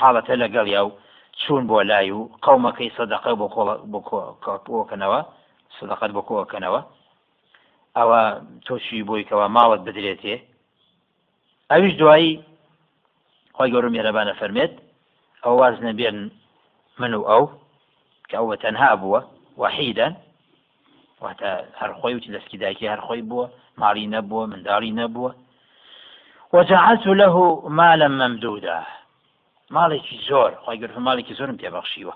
حاڵەتە 0.00 0.34
لەگەڵ 0.42 0.66
یا 0.76 0.82
و 0.86 0.92
چوون 1.42 1.62
بۆ 1.70 1.78
لای 1.90 2.10
و 2.10 2.30
قومەکەی 2.44 2.90
سەدەقە 2.96 3.32
بۆ 3.40 3.46
بۆکەنەوە 4.68 5.20
سەدەقەت 5.78 6.10
بۆ 6.16 6.22
کۆکەنەوە. 6.28 6.80
ئەوە 7.96 8.20
تۆشی 8.66 9.06
بۆی 9.08 9.24
کەەوە 9.28 9.46
ماوەت 9.56 9.80
بدرێتێ. 9.86 10.36
ئەویش 11.70 11.94
دوایی 12.00 12.44
خۆی 13.56 13.70
گەورم 13.72 13.92
میێرەبانە 13.94 14.34
فەرمێت 14.40 14.72
ئەو 15.44 15.54
واز 15.60 15.76
نەبێن 15.86 16.18
من 17.00 17.12
و 17.14 17.22
ئەو 17.30 17.44
کە 18.28 18.36
ئەوە 18.40 18.56
تەنها 18.64 18.92
بووە 19.00 19.20
وحیدەن 19.60 20.12
واتە 21.22 21.50
هەرخۆی 21.80 22.14
وتی 22.16 22.34
دەستکی 22.34 22.58
دایکی 22.62 22.90
هەرخۆی 22.92 23.26
بووە 23.30 23.46
ماڵی 23.80 24.06
نەبووە 24.14 24.44
منداڵی 24.52 24.92
نەبووە. 25.00 25.30
وجعلت 26.54 27.06
له 27.20 27.34
مالا 27.78 28.08
ممدودا. 28.08 28.80
مالێکی 29.76 30.16
زۆر 30.28 30.52
خی 30.64 30.76
گرف 30.82 30.96
مالێکی 31.06 31.34
زۆرم 31.38 31.56
پێبەخشیوە 31.62 32.14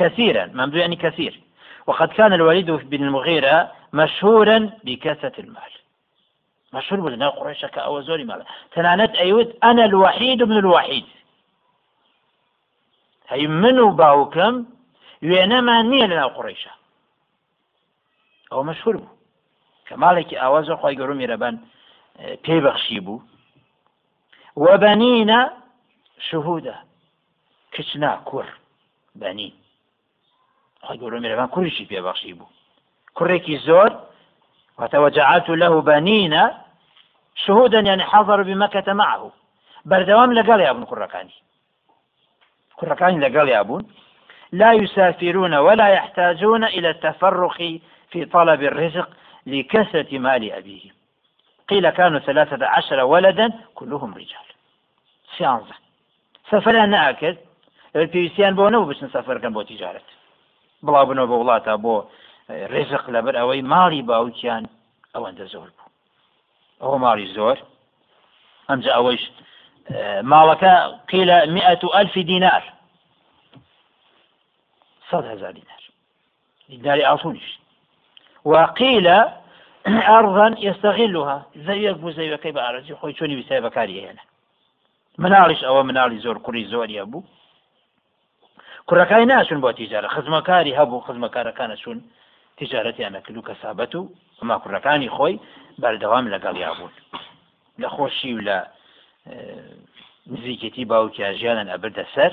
كثيرا 0.00 0.46
ممدود 0.46 0.80
يعني 0.80 0.96
كثير 0.96 1.40
وقد 1.86 2.08
كان 2.08 2.32
الوليد 2.32 2.70
بن 2.70 3.04
المغيرة 3.04 3.72
مشهورا 3.92 4.70
بكثرة 4.84 5.40
المال. 5.40 5.72
مەشهور 6.74 7.00
بوو 7.00 7.14
لەناو 7.14 7.36
قڕێشەکە 7.38 7.80
ئەوە 7.86 8.00
زۆری 8.08 8.28
ماڵە. 8.30 8.44
تەنانەت 8.72 9.12
ئەیوت 9.20 9.50
ئەنە 9.62 9.84
الوحید 9.90 10.40
من 10.50 10.56
الوحید. 10.62 11.06
هەی 13.30 13.46
من 13.62 13.78
و 13.78 13.88
باوکەم 14.00 14.54
وێنەمان 15.28 15.84
نییە 15.92 16.06
لەناو 16.10 16.34
قڕێشە 16.36 16.72
ئەو 18.50 18.62
مەشهور 18.68 18.96
بوو. 19.02 19.16
کە 19.86 19.94
ماڵێکی 20.02 20.40
ئاوازە 20.42 20.74
خۆی 20.80 20.98
گەڕوم 21.00 21.18
میرەبەن 21.22 21.54
پێی 22.44 22.60
بەخشی 22.64 23.00
بوو. 23.06 23.22
وەبەنینە 24.64 25.40
شهودە 26.28 26.76
کچنا 27.74 28.12
کوڕ 28.28 28.48
بەنی 29.20 29.50
خۆی 30.84 30.98
گەڕوم 31.02 31.22
میرەبان 31.24 31.48
کوریشی 31.54 31.88
پێبەخشی 31.90 32.34
بوو. 32.38 32.54
کوڕێکی 33.16 33.56
زۆر 33.66 33.90
وتوجعلت 34.82 35.48
له 35.48 35.80
بنين 35.80 36.48
شهودا 37.34 37.80
يعني 37.80 38.04
حضروا 38.04 38.44
بمكة 38.44 38.92
معه. 38.92 39.30
بردوام 39.84 40.32
لقال 40.32 40.60
يا 40.60 40.70
ابن 40.70 40.84
كركاني. 40.84 41.34
كركاني 42.76 43.28
لقال 43.28 43.48
يا 43.48 43.60
ابن 43.60 43.84
لا 44.52 44.72
يسافرون 44.72 45.54
ولا 45.54 45.88
يحتاجون 45.88 46.64
إلى 46.64 46.90
التفرخ 46.90 47.56
في 48.10 48.24
طلب 48.24 48.62
الرزق 48.62 49.08
لكثرة 49.46 50.18
مال 50.18 50.52
أبيهم 50.52 50.92
قيل 51.68 51.90
كانوا 51.90 52.18
ثلاثة 52.18 52.66
عشر 52.66 53.04
ولدا 53.04 53.52
كلهم 53.74 54.14
رجال. 54.14 54.46
سيانزة. 55.36 55.74
سفر 56.50 56.86
ناكد 56.86 57.36
البيسيان 57.96 58.56
بۆ 58.56 58.70
نەوە 58.72 58.88
بچن 58.88 59.08
سەفەرکەن 59.14 59.52
بۆ 59.56 59.62
تیجارەت 59.68 60.08
بڵاو 60.84 61.06
بنەوە 61.08 61.28
بە 61.30 61.36
وڵاتە 61.40 61.74
بۆ 61.84 61.94
ڕێزق 62.72 63.04
لەبەر 63.14 63.34
ئەوەی 63.40 63.62
ماڵی 63.72 64.02
باوکیان 64.10 64.64
ئەوەندە 65.14 65.46
زۆر 65.54 65.68
بوو. 65.76 65.90
ئەوە 66.82 66.98
ماڵی 67.04 67.28
زۆر. 67.36 67.56
ئەمجا 68.68 68.92
ئەوەیش 68.96 69.24
ماڵەکە 70.32 70.74
قیلە 71.10 71.38
مئة 71.56 71.82
ألف 72.00 72.14
دینار. 72.30 72.62
صد 75.10 75.24
هزار 75.32 75.52
دينار 75.52 75.82
دينار 76.68 77.04
أعطونيش 77.04 77.58
وقيل 78.44 79.08
أرضا 80.18 80.54
يستغلها 80.58 81.46
زيك 81.56 81.96
بو 81.96 82.10
زيك 82.10 82.40
كيف 82.40 82.56
أعرج 82.56 82.92
خوي 82.92 83.14
شوني 83.14 83.42
بسبب 83.42 83.68
كاريه 83.68 84.10
هنا 84.10 84.22
مناڵیش 85.18 85.60
ئەوە 85.68 85.82
مناڵی 85.88 86.22
زۆر 86.24 86.36
کوڕی 86.44 86.64
زۆریە 86.72 87.04
بوو. 87.10 87.22
کوڕەکانی 88.88 89.26
ناشون 89.32 89.60
بۆ 89.60 89.70
تیجارە 89.78 90.08
خزمەکاری 90.14 90.76
هەبوو 90.78 91.04
خزمەکارەکانە 91.06 91.76
چون 91.82 91.98
تیجارەتیانە 92.58 93.20
کرد 93.24 93.36
و 93.36 93.46
کەسابەت 93.48 93.92
و 93.94 94.10
ئەما 94.38 94.56
کوڕەکانی 94.62 95.14
خۆی 95.16 95.40
بەردەوام 95.82 96.26
لەگەڵ 96.34 96.56
یابوون 96.64 96.92
لە 97.82 97.88
خۆشی 97.94 98.32
و 98.36 98.40
لە 98.48 98.58
نزیکەتی 100.32 100.84
باوکیان 100.90 101.34
ژیانن 101.40 101.68
ئەبردە 101.72 102.04
سەر 102.14 102.32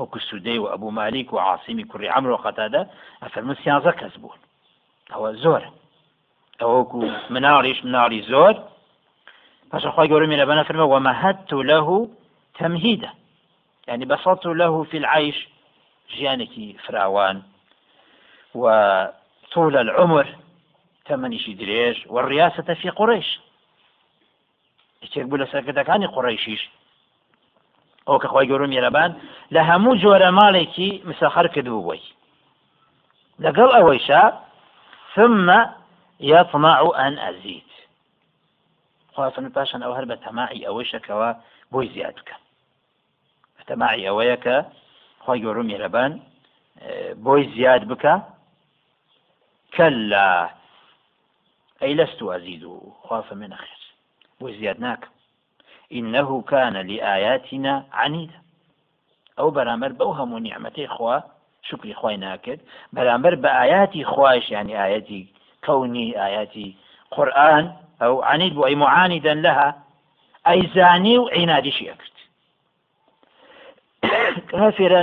وەکو 0.00 0.18
سوودەی 0.28 0.58
و 0.58 0.70
ئەبوو 0.72 0.96
مالیک 1.00 1.28
و 1.32 1.38
عاصمی 1.48 1.84
کوڕی 1.90 2.12
ئەمرۆ 2.14 2.36
قەتادا 2.44 2.82
ئەفەرمە 3.22 3.54
سیانزە 3.62 3.92
کەس 4.00 4.14
بوون 4.22 4.40
ئەوە 5.12 5.30
زۆر 5.44 5.62
ئەوەکو 6.60 7.00
مناڵیش 7.34 7.78
مناڵی 7.86 8.22
زۆر 8.32 8.54
پاشەخوای 9.70 10.08
گەورە 10.10 10.26
لە 10.42 10.46
بەنە 10.50 10.62
فرمە 10.68 10.86
ومەهدت 10.92 11.52
له 11.70 11.88
تمهيدا. 12.58 13.10
يعني 13.88 14.04
بسطت 14.04 14.46
له 14.46 14.84
في 14.84 14.96
العيش 14.96 15.48
ژیانێکی 16.16 16.76
فراوان. 16.84 17.42
وطول 18.54 19.76
العمر 19.76 20.26
تەمەنیشی 21.08 21.54
درێژ 21.60 22.06
والرياسة 22.06 22.74
في 22.74 22.90
قريش 22.90 23.38
یەکێک 25.02 25.26
بوو 25.28 25.40
لە 25.42 25.46
سەرکردەکانی 25.52 26.12
قڕیشیش 26.14 26.62
ئەو 28.06 28.18
کە 28.22 28.28
خۆی 28.32 28.48
گەورم 28.50 28.72
یێرەبان 28.76 29.10
لە 29.54 29.60
هەموو 29.68 29.98
جۆرە 30.02 30.30
ماڵێکی 30.38 30.90
مسەخەر 31.08 31.46
کردبوو 31.54 31.82
بووی 31.82 32.02
لەگەڵ 33.44 33.70
ئەوەیشا 33.76 34.22
ثم 35.14 35.48
يطمع 36.20 36.78
أن 37.06 37.18
أزيد 37.18 37.70
خواستن 39.14 39.48
پاشان 39.48 39.82
ئەو 39.82 39.94
هەر 39.98 40.04
بە 40.10 40.16
تەماعی 40.24 40.66
ئەوەشەکەەوە 40.66 41.30
بۆی 41.72 41.88
زیاد 41.94 42.14
بکە. 42.20 42.36
تەماعی 43.70 44.06
ئەوەیە 44.08 44.36
کە 44.44 44.56
خۆی 45.24 45.40
گەورم 45.44 45.68
یێرەبان 45.74 46.12
بۆی 47.24 47.44
زیاد 47.54 47.82
بکە. 47.90 48.14
كلا. 49.76 50.50
أي 51.82 51.94
لست 51.94 52.22
أزيد 52.22 52.68
خاف 53.02 53.32
من 53.32 53.54
خير 53.54 54.76
ناکەم 54.78 55.10
إنه 55.92 56.42
كان 56.42 56.76
لآياتنا 56.76 57.84
عنيدا. 57.92 58.40
ئەو 59.40 59.50
بەرامبەر 59.56 59.92
بەو 60.00 60.10
هەموو 60.18 60.44
نیعممەتی 60.46 60.86
خوا 60.94 61.16
شکری 61.68 61.94
خۆی 62.00 62.18
ناکرد 62.24 62.60
بەرامبەر 62.96 63.34
بە 63.42 63.50
ئاياتی 63.58 64.04
خوایش 64.12 64.46
ینی 64.50 64.74
ئاەتی 64.80 65.22
کەونی 65.64 66.16
ئاياتی 66.20 66.68
قورآن 67.14 67.64
ئەو 68.00 68.14
عنید 68.30 68.52
بۆ 68.56 68.62
ئەی 68.68 68.76
معانیدەن 68.82 69.38
لەها 69.46 69.68
ئەیزانی 70.48 71.16
و 71.18 71.28
عینادیشی 71.36 71.90
ئەکرد 71.90 72.16
كافرا 74.50 75.02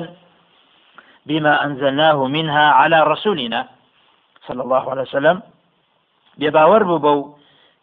بما 1.27 1.53
أنزلناه 1.65 2.27
منها 2.27 2.65
على 2.79 2.99
رسولنا. 3.13 3.61
صلى 4.47 4.61
الله 4.63 4.91
عليه 4.91 5.01
وسلم 5.01 5.37
بێباوەڕ 6.39 6.83
بوو 6.89 7.03
بەو 7.05 7.19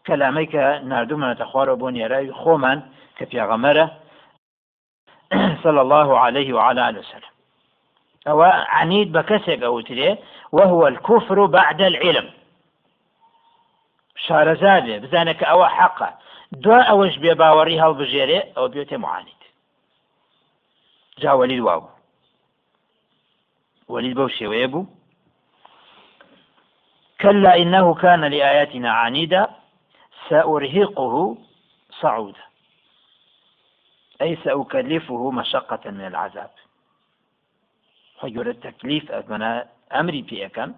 کەلامەی 0.06 0.46
کە 0.52 0.64
نردومەنەتە 0.90 1.44
خوارەوە 1.50 1.80
بۆ 1.80 1.88
نێرای 1.96 2.32
خۆمان 2.40 2.78
کە 3.16 3.24
صلى 5.64 5.80
الله 5.80 6.18
عليه 6.18 6.52
وعلى 6.54 6.88
آله 6.88 6.98
وسلم. 6.98 7.32
أو 8.28 8.42
عنيد 8.42 9.12
بكسك 9.12 9.62
أو 9.62 9.80
تري 9.80 10.18
وهو 10.52 10.86
الكفر 10.86 11.46
بعد 11.46 11.82
العلم. 11.82 12.30
شارەزادێ 14.26 14.96
بزانە 15.02 15.34
کە 15.38 15.44
ئەوە 15.50 15.68
حەقە. 15.76 16.10
دو 16.64 16.70
بێ 17.22 17.32
باوەڕی 17.40 17.80
هەڵبژێرێ 17.82 18.40
ئەو 18.56 18.68
بێتێ 18.74 18.96
معانیت 19.04 19.42
جا 21.22 21.32
وەلید 21.38 21.60
وا 21.66 21.76
بوو 21.80 21.90
وەلید 23.88 24.14
بەو 24.18 24.28
شێوەیە 24.38 24.68
بوو. 24.72 24.86
كلا 27.20 27.56
إنه 27.56 27.94
كان 27.94 28.24
لآياتنا 28.24 28.90
عنيدا 28.92 29.48
سأرهقه 30.28 31.36
صعودا. 32.00 32.44
أي 34.22 34.38
سأكلفه 34.44 35.30
مشقة 35.30 35.90
من 35.90 36.06
العذاب. 36.06 36.50
خير 38.22 38.50
التكليف 38.50 39.12
أتمنى 39.12 39.64
أمري 39.94 40.22
في 40.22 40.46
أكم. 40.46 40.72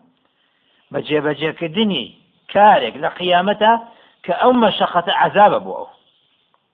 بجي 0.90 1.20
بجي 1.20 1.52
كدني 1.52 2.18
كارك 2.48 2.96
لقيامته 2.96 3.80
كأو 4.22 4.52
مشقة 4.52 5.12
عذاب 5.12 5.52
أبوه. 5.52 5.88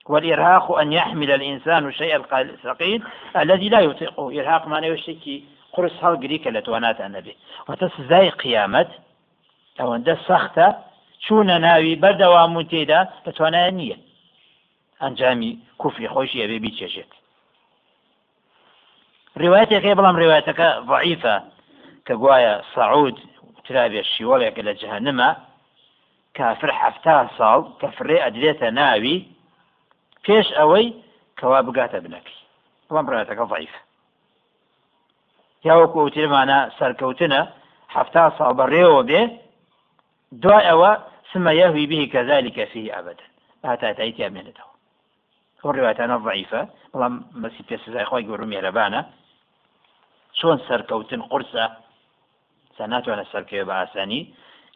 والإرهاق 0.06 0.72
أن 0.72 0.92
يحمل 0.92 1.30
الإنسان 1.30 1.88
الشيء 1.88 2.16
الثقيل 2.16 3.02
الذي 3.36 3.68
لا 3.68 3.80
يطيقه. 3.80 4.40
إرهاق 4.40 4.68
ما 4.68 4.78
يشتكي. 4.78 5.44
قرص 5.72 5.92
تواناتە 6.66 7.06
نەبێ 7.16 7.34
وتە 7.68 7.86
سزای 7.96 8.30
قیامەت 8.42 8.90
ئەوەندە 9.82 10.14
سەختە 10.26 10.68
چوونە 11.24 11.56
ناوی 11.66 12.00
بەردەوام 12.02 12.54
تێدا 12.70 13.00
دەتوانایە 13.24 13.72
نییە. 13.78 13.98
ئەنجامی 15.02 15.52
کوفری 15.80 16.08
خۆشی 16.14 16.42
ئەبێ 16.42 16.58
بیچێژێت 16.64 17.12
ڕێوایەتێکی 19.40 19.96
بەڵام 19.98 20.16
ڕێوایەتەکە 20.20 20.68
ضعیفە 20.90 21.36
کە 22.06 22.14
گوایە 22.22 22.54
سعود 22.74 23.16
ترابێ 23.64 24.02
شیوەڵێکە 24.12 24.62
لە 24.68 24.72
جەهنمە 24.80 25.30
کافر 26.36 26.70
حفتا 26.80 27.16
ساڵ 27.38 27.60
کە 27.80 27.88
فرێ 27.96 28.16
ئەدرێتە 28.24 28.68
ناوی 28.78 29.18
پێش 30.24 30.46
ئەوەی 30.58 30.88
کەوا 31.38 31.60
بگاتە 31.66 31.98
بنەکەی. 32.04 32.40
بەڵام 32.86 33.06
ڕێوایەتەکە 33.10 33.44
ضعیف 33.52 33.74
یاوەکو 35.66 35.98
ئەوتێمانە 36.02 36.58
سەرکەوتنە 36.78 37.42
حفتا 37.94 38.24
ساڵ 38.36 38.52
بەڕێوە 38.58 39.02
بێ 39.08 39.22
ئەوە 40.68 40.92
ثم 41.32 41.48
يهوي 41.48 41.86
به 41.86 42.10
كذلك 42.12 42.64
فيه 42.64 42.98
أبدا. 42.98 43.24
هاتا 43.64 43.92
تأتي 43.92 44.26
أمينته 44.26 44.64
والرواية 45.64 46.16
ضعيفة. 46.16 46.68
بەڵام 46.92 47.14
مەسی 47.42 47.62
پێ 47.68 47.76
سزای 47.84 48.08
خۆی 48.10 48.26
گەورم 48.28 48.48
میێرەبانە 48.52 49.00
چۆن 50.38 50.58
سەرکەوتن 50.68 51.22
قورسە 51.30 51.64
سناتوانە 52.76 53.24
سەرکەوێ 53.32 53.64
بە 53.68 53.74
ئاسانی 53.80 54.20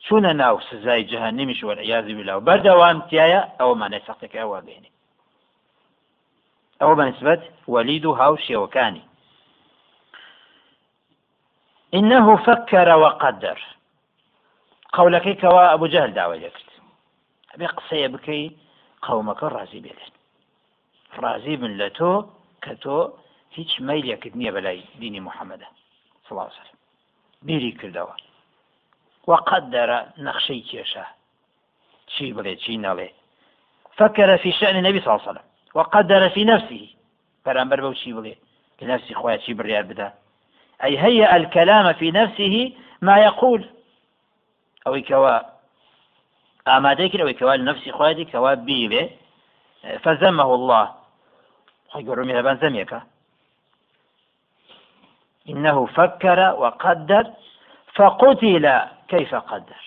چوونە 0.04 0.32
ناو 0.42 0.56
سزای 0.70 1.04
جهنمیش 1.10 1.60
وەعیازی 1.68 2.14
بلا 2.18 2.34
و 2.36 2.44
بەردەوام 2.48 2.98
تایە 3.10 3.40
ئەوەمانە 3.58 3.98
سەختەکە 4.06 4.38
ئەوە 4.42 4.60
بێنێ 4.66 4.90
ئەوە 6.80 6.94
بەنسبەت 7.00 7.42
وەلید 7.74 8.04
و 8.06 8.16
هاو 8.20 8.34
شێوەکانی 8.46 9.04
إنه 11.98 12.36
فكر 12.48 12.88
وقدر. 13.02 13.58
قولەکەی 14.96 15.36
کەوا 15.42 15.64
ئەبوو 15.70 15.92
جەهل 15.94 16.12
داوای 16.18 16.40
لێکرد 16.44 16.70
ئەبێ 17.52 17.66
قسەیە 17.76 18.08
بکەی 18.14 18.44
قەومەکە 19.04 19.46
ڕازی 19.56 19.80
بێت 19.84 20.00
ڕازی 21.22 21.56
بن 21.60 21.72
لە 21.80 21.88
تۆ 21.98 22.12
کە 22.64 22.72
تۆ 22.82 22.98
هیچ 23.56 23.72
مەیلێکت 23.88 24.34
نییە 24.40 24.52
بەلای 24.56 24.82
دینی 25.00 25.24
محەممەدە 25.26 25.68
سڵاوسەر 26.26 26.68
بیری 27.46 27.72
کردەوە 27.80 28.14
وقدر 29.30 29.90
نەخشەی 30.26 30.62
کێشە 30.70 31.06
چی 32.12 32.26
بڵێ 32.36 32.54
چی 32.62 32.74
نەڵێ 32.84 33.08
فكر 33.96 34.36
في 34.36 34.52
شأن 34.52 34.76
النبي 34.76 35.00
صلى 35.00 35.14
الله 35.14 35.22
عليه 35.22 35.30
وسلم. 35.30 35.46
وقدر 35.74 36.28
في 36.28 36.44
نفسه. 36.44 36.88
بەرامبەر 37.46 37.80
بەو 37.80 37.94
چی 37.94 38.12
بڵێ 38.12 38.34
لنفسي 38.82 39.14
خۆیان 39.14 39.40
چی 39.46 39.54
بڕیار 39.54 39.84
بدا. 39.90 40.12
أي 40.84 40.98
هيأ 40.98 41.36
الكلام 41.36 41.92
في 41.92 42.10
نفسه 42.10 42.72
ما 43.02 43.18
يقول. 43.18 43.64
أو 44.86 45.02
كوا 45.02 45.38
أما 46.68 46.94
ذكر 46.94 47.22
أو 47.22 47.32
كوا 47.32 47.56
لنفسي 47.56 47.92
خواتي 47.92 48.24
كوا 48.24 48.54
بيبه 48.54 49.10
فزمه 50.02 50.54
الله. 50.54 50.94
يقول 51.96 52.18
رمي 52.18 52.32
لبان 52.32 52.58
زميك 52.58 53.00
إنه 55.48 55.86
فكر 55.86 56.54
وقدر 56.58 57.32
فقتل 57.94 58.80
كيف 59.08 59.34
قدر. 59.34 59.82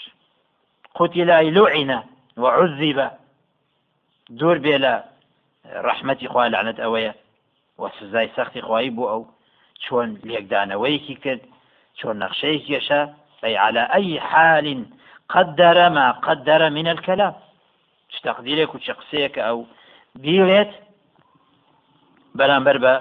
قتل 0.96 1.32
أي 1.32 1.52
لعن 1.52 2.04
وعذب. 2.38 3.12
دور 4.30 4.58
بلا 4.58 5.06
رحمة 5.66 6.18
إخوان 6.24 6.52
لعنة 6.52 6.76
أوية 6.84 7.16
وسزاي 7.78 8.30
سخت 8.36 8.58
إخوائي 8.58 8.90
بو 8.90 9.10
أو. 9.10 9.28
چۆن 9.86 10.10
لێکدانەوەیەکی 10.30 11.16
کرد 11.24 11.42
چۆن 12.00 12.16
نەخشەیە 12.24 12.60
کێشە 12.68 13.02
أي 13.44 13.58
على 13.58 13.82
أي 13.94 14.20
حال 14.20 14.86
قدر 15.30 15.90
ما 15.90 16.12
قدر 16.12 16.70
من 16.70 16.88
الكلام. 16.88 17.36
تقديرك 18.24 18.76
وچ 18.76 18.88
قسەیەک 19.00 19.36
ئەو 19.46 19.58
بیڵێت 20.24 20.72
بەرامبەر 22.38 22.78
بە 22.84 22.94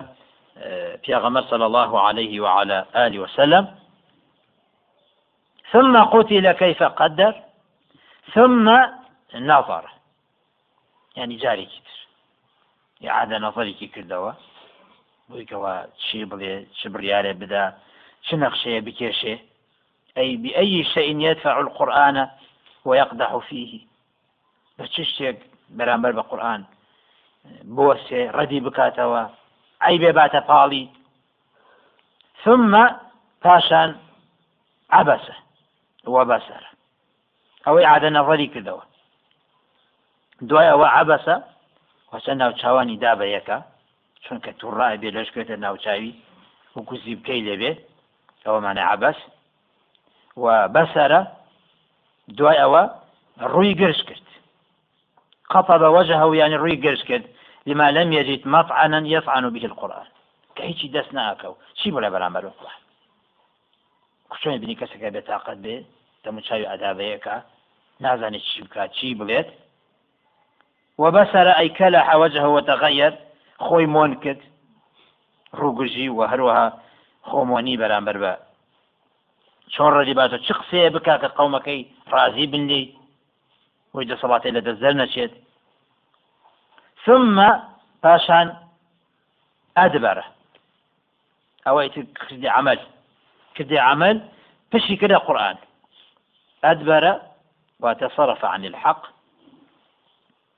پیغمبر 1.06 1.42
صلى 1.42 1.66
الله 1.66 2.00
عليه 2.06 2.40
وعلى 2.40 2.78
آله 2.94 3.18
وسلم. 3.18 3.64
ثم 5.72 5.94
قتل 6.14 6.52
كيف 6.52 6.82
قدر. 6.82 7.34
ثم 8.34 8.66
نظر. 9.34 9.84
يعني 11.16 11.36
جاري 11.36 11.66
كتر. 11.66 11.96
إعادة 13.04 13.38
نظري 13.38 13.72
كي 13.72 13.86
كردوا 13.86 14.32
بوویکەوە 15.28 15.74
چی 16.02 16.24
بڵێ 16.30 16.54
چ 16.78 16.80
بڕیارێ 16.92 17.32
بدا 17.40 17.64
چ 18.26 18.28
نەخشەیە 18.42 18.80
بکێشێ 18.86 19.34
ئەی 20.18 20.36
بأي 20.42 20.84
شيء 20.84 21.10
يدفع 21.20 21.60
القرآن 21.60 22.28
ويقدح 22.84 23.36
فيه. 23.48 23.88
بە 24.78 24.84
چ 24.94 24.96
شتێک 25.10 25.36
بەرامبەر 25.76 26.12
بە 26.18 26.22
قورآن 26.30 26.60
بۆسێ 27.76 28.22
ڕەدی 28.36 28.60
بکاتەوە 28.66 29.22
ئەی 29.84 29.98
پاڵی 30.48 30.84
ثم 32.44 32.72
پاشان 33.44 33.90
عبسە 34.98 35.36
وبەسەر 36.14 36.64
ئەوەی 37.66 37.88
عادە 37.90 38.10
نەڤەری 38.16 38.52
کردەوە 38.54 38.84
دوای 40.48 40.70
ئەوە 40.72 40.88
عبسە 40.98 41.36
وەچە 42.12 42.32
ناو 42.40 42.52
چاوانی 42.60 43.00
دا 43.04 43.12
بە 43.20 43.26
یەکە 43.36 43.58
چونکە 44.24 44.50
تووڕای 44.60 44.98
بێ 45.02 45.08
لەشکێتە 45.16 45.56
ناوچاوی 45.64 46.12
وەکو 46.76 46.94
زیبکەی 47.04 47.44
و 50.42 50.44
بەسرە 50.74 51.20
دوای 52.38 52.58
ئەوە 52.62 52.82
ڕووی 53.52 53.74
گرش 53.80 54.00
کرد 54.08 54.26
قطب 55.50 55.82
وجهه 55.82 56.36
يعني 56.36 56.56
روي 56.56 56.76
جرس 56.76 57.02
كد 57.04 57.24
لما 57.66 57.90
لم 57.90 58.12
يجد 58.12 58.48
مطعنا 58.48 59.08
يطعن 59.08 59.50
به 59.50 59.64
القرآن. 59.64 60.06
كهيشي 60.56 60.88
دسنا 60.88 61.32
أكو 61.32 61.54
شي 61.74 61.90
بلا 61.90 62.08
بلا 62.08 62.28
مرو 62.28 62.50
كشون 64.30 64.58
بني 64.58 64.74
كسك 64.74 65.04
بتاقت 65.04 65.56
به 65.56 65.84
تمشاوي 66.24 66.74
أدابيك 66.74 67.26
نازن 68.00 68.40
بكا. 68.60 68.92
شي 68.92 69.14
بليت؟ 69.14 69.46
وبسر 70.98 71.48
أي 71.58 71.68
كلح 71.68 72.14
وجهه 72.14 72.48
وتغير. 72.48 73.14
خۆی 73.66 73.86
مۆن 73.94 74.12
کرد 74.22 74.40
ڕووگژی 75.58 76.08
و 76.08 76.20
هەروەها 76.30 76.66
خۆمۆنی 77.28 77.78
بەرامبەر 77.82 78.16
بە 78.22 78.32
چۆن 79.74 79.90
ڕێدی 79.96 80.14
باتە 80.18 80.38
چ 80.46 80.48
قسەیە 80.58 80.90
بک 80.94 81.08
کە 81.22 81.28
قومەکەی 81.38 81.80
ڕازی 82.12 82.46
بنلی 82.52 82.84
وی 83.94 84.08
دەسەڵاتی 84.10 84.54
لە 84.56 84.60
دەستەر 84.66 84.94
نەچێت. 85.00 85.32
ثم 87.04 87.36
پاشان 88.02 88.48
ئەدبەرە 89.78 90.24
ئەوەی 91.66 91.88
کردی 92.28 92.48
عمل. 92.58 92.78
کردی 93.56 93.76
عمل 93.90 94.16
پشی 94.70 94.96
کردە 95.00 95.18
قورآن. 95.26 95.56
ئەدبەرە 96.64 97.14
وتصرف 97.82 98.44
عن 98.44 98.64
الحق. 98.64 99.02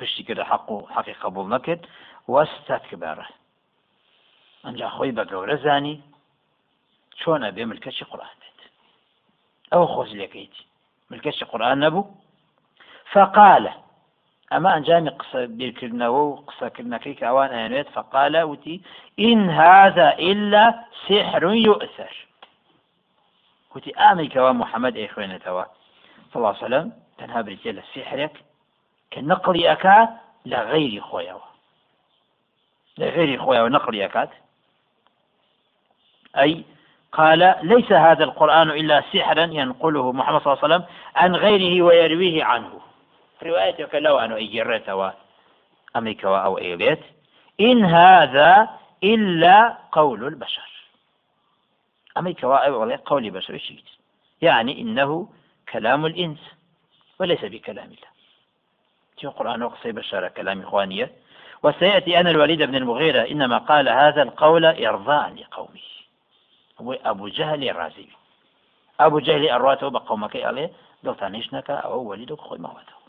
پشتی 0.01 0.25
کردە 0.25 0.45
حق 0.51 0.71
و 0.71 0.87
حقی 0.95 1.13
قبول 1.13 1.47
نەکرد 1.55 1.83
واستكبر 2.29 3.19
ئەنج 4.65 4.81
خۆی 4.97 5.13
بە 5.17 5.25
گەورە 5.31 5.57
زانی 5.65 5.97
چۆنە 7.21 7.49
بێ 7.57 7.65
ملکەشی 7.71 8.05
قورآن. 8.11 8.40
ئەو 9.73 9.85
خۆش 9.93 10.11
لەکەیتی 10.21 10.65
ملکەشی 11.11 11.45
قورآن 11.51 11.79
نەبوو 11.85 12.11
فقال 13.13 13.65
ئەمە 14.53 14.71
ئەنجامی 14.75 15.13
قسە 15.21 15.41
بیرکردنەوە 15.59 16.21
و 16.27 16.39
قسەکردنەکەی 16.49 17.17
کە 17.19 17.25
ئەوان 17.29 17.51
ئەێنێت 17.57 17.89
فقال 17.97 18.35
وتی 18.51 18.77
إن 19.29 19.41
هذا 19.63 20.09
إلا 20.31 20.65
سحر 21.07 21.43
يؤثر. 21.69 22.15
وتی 23.75 23.91
ئامەیکەوە 24.01 24.53
محەممەد 24.63 24.95
ئەی 24.97 25.09
خوێنێتەوە 25.13 25.65
صلى 26.31 26.39
الله 26.39 26.55
عليه 26.55 26.67
وسلم 26.67 26.87
سحرێک 27.95 28.35
کە 29.13 29.19
نقلی 29.31 29.65
ئەکا 29.71 29.99
لە 30.51 30.59
غەیری 30.71 31.01
خۆیەوە 31.09 31.51
لغير 33.01 33.39
خويا 33.39 33.63
ونقل 33.63 33.95
يكاد 33.95 34.29
أي 36.37 36.65
قال 37.13 37.55
ليس 37.63 37.93
هذا 37.93 38.25
القرآن 38.25 38.71
إلا 38.71 39.03
سحرا 39.13 39.43
ينقله 39.43 40.13
محمد 40.13 40.43
صلى 40.43 40.53
الله 40.53 40.65
عليه 40.65 40.75
وسلم 40.75 40.87
عن 41.17 41.37
غيره 41.37 41.83
ويرويه 41.83 42.45
عنه. 42.45 42.81
رواية 43.43 43.89
لو 43.95 44.19
أنه 44.19 44.37
إجرت 44.37 45.15
أمريكا 45.97 46.29
أو 46.29 46.59
إيليت 46.59 47.01
إن 47.61 47.85
هذا 47.85 48.69
إلا 49.05 49.79
قول 49.93 50.25
البشر. 50.27 50.71
أمريكا 52.19 52.49
أو 52.49 52.91
قول 52.91 53.31
بشر 53.31 53.61
يعني 54.43 54.81
إنه 54.81 55.29
كلام 55.73 56.07
الإنس 56.07 56.39
وليس 57.19 57.45
بكلام 57.45 57.85
الله. 57.85 58.11
في 59.19 59.27
القرآن 59.27 59.63
وقصي 59.63 59.93
بشر 59.93 60.29
كلام 60.29 60.63
إخوانية؟ 60.63 61.11
وسيأتي 61.63 62.21
أن 62.21 62.27
الوليد 62.27 62.63
بن 62.63 62.75
المغيرة 62.75 63.31
إنما 63.31 63.59
قال 63.59 63.89
هذا 63.89 64.23
القول 64.23 64.65
إرضاء 64.65 65.35
لقومه 65.35 66.00
أبو 66.81 67.29
جهل 67.29 67.69
الرازي 67.69 68.09
أبو 69.01 69.19
جهل 69.19 69.51
أرواته 69.51 69.89
بقومك 69.91 70.37
عليه 70.37 70.71
دلتانيش 71.03 71.55
نكا 71.55 71.75
أو 71.75 72.03
وليدك 72.03 72.41
خوي 72.41 72.59
مواته 72.59 73.01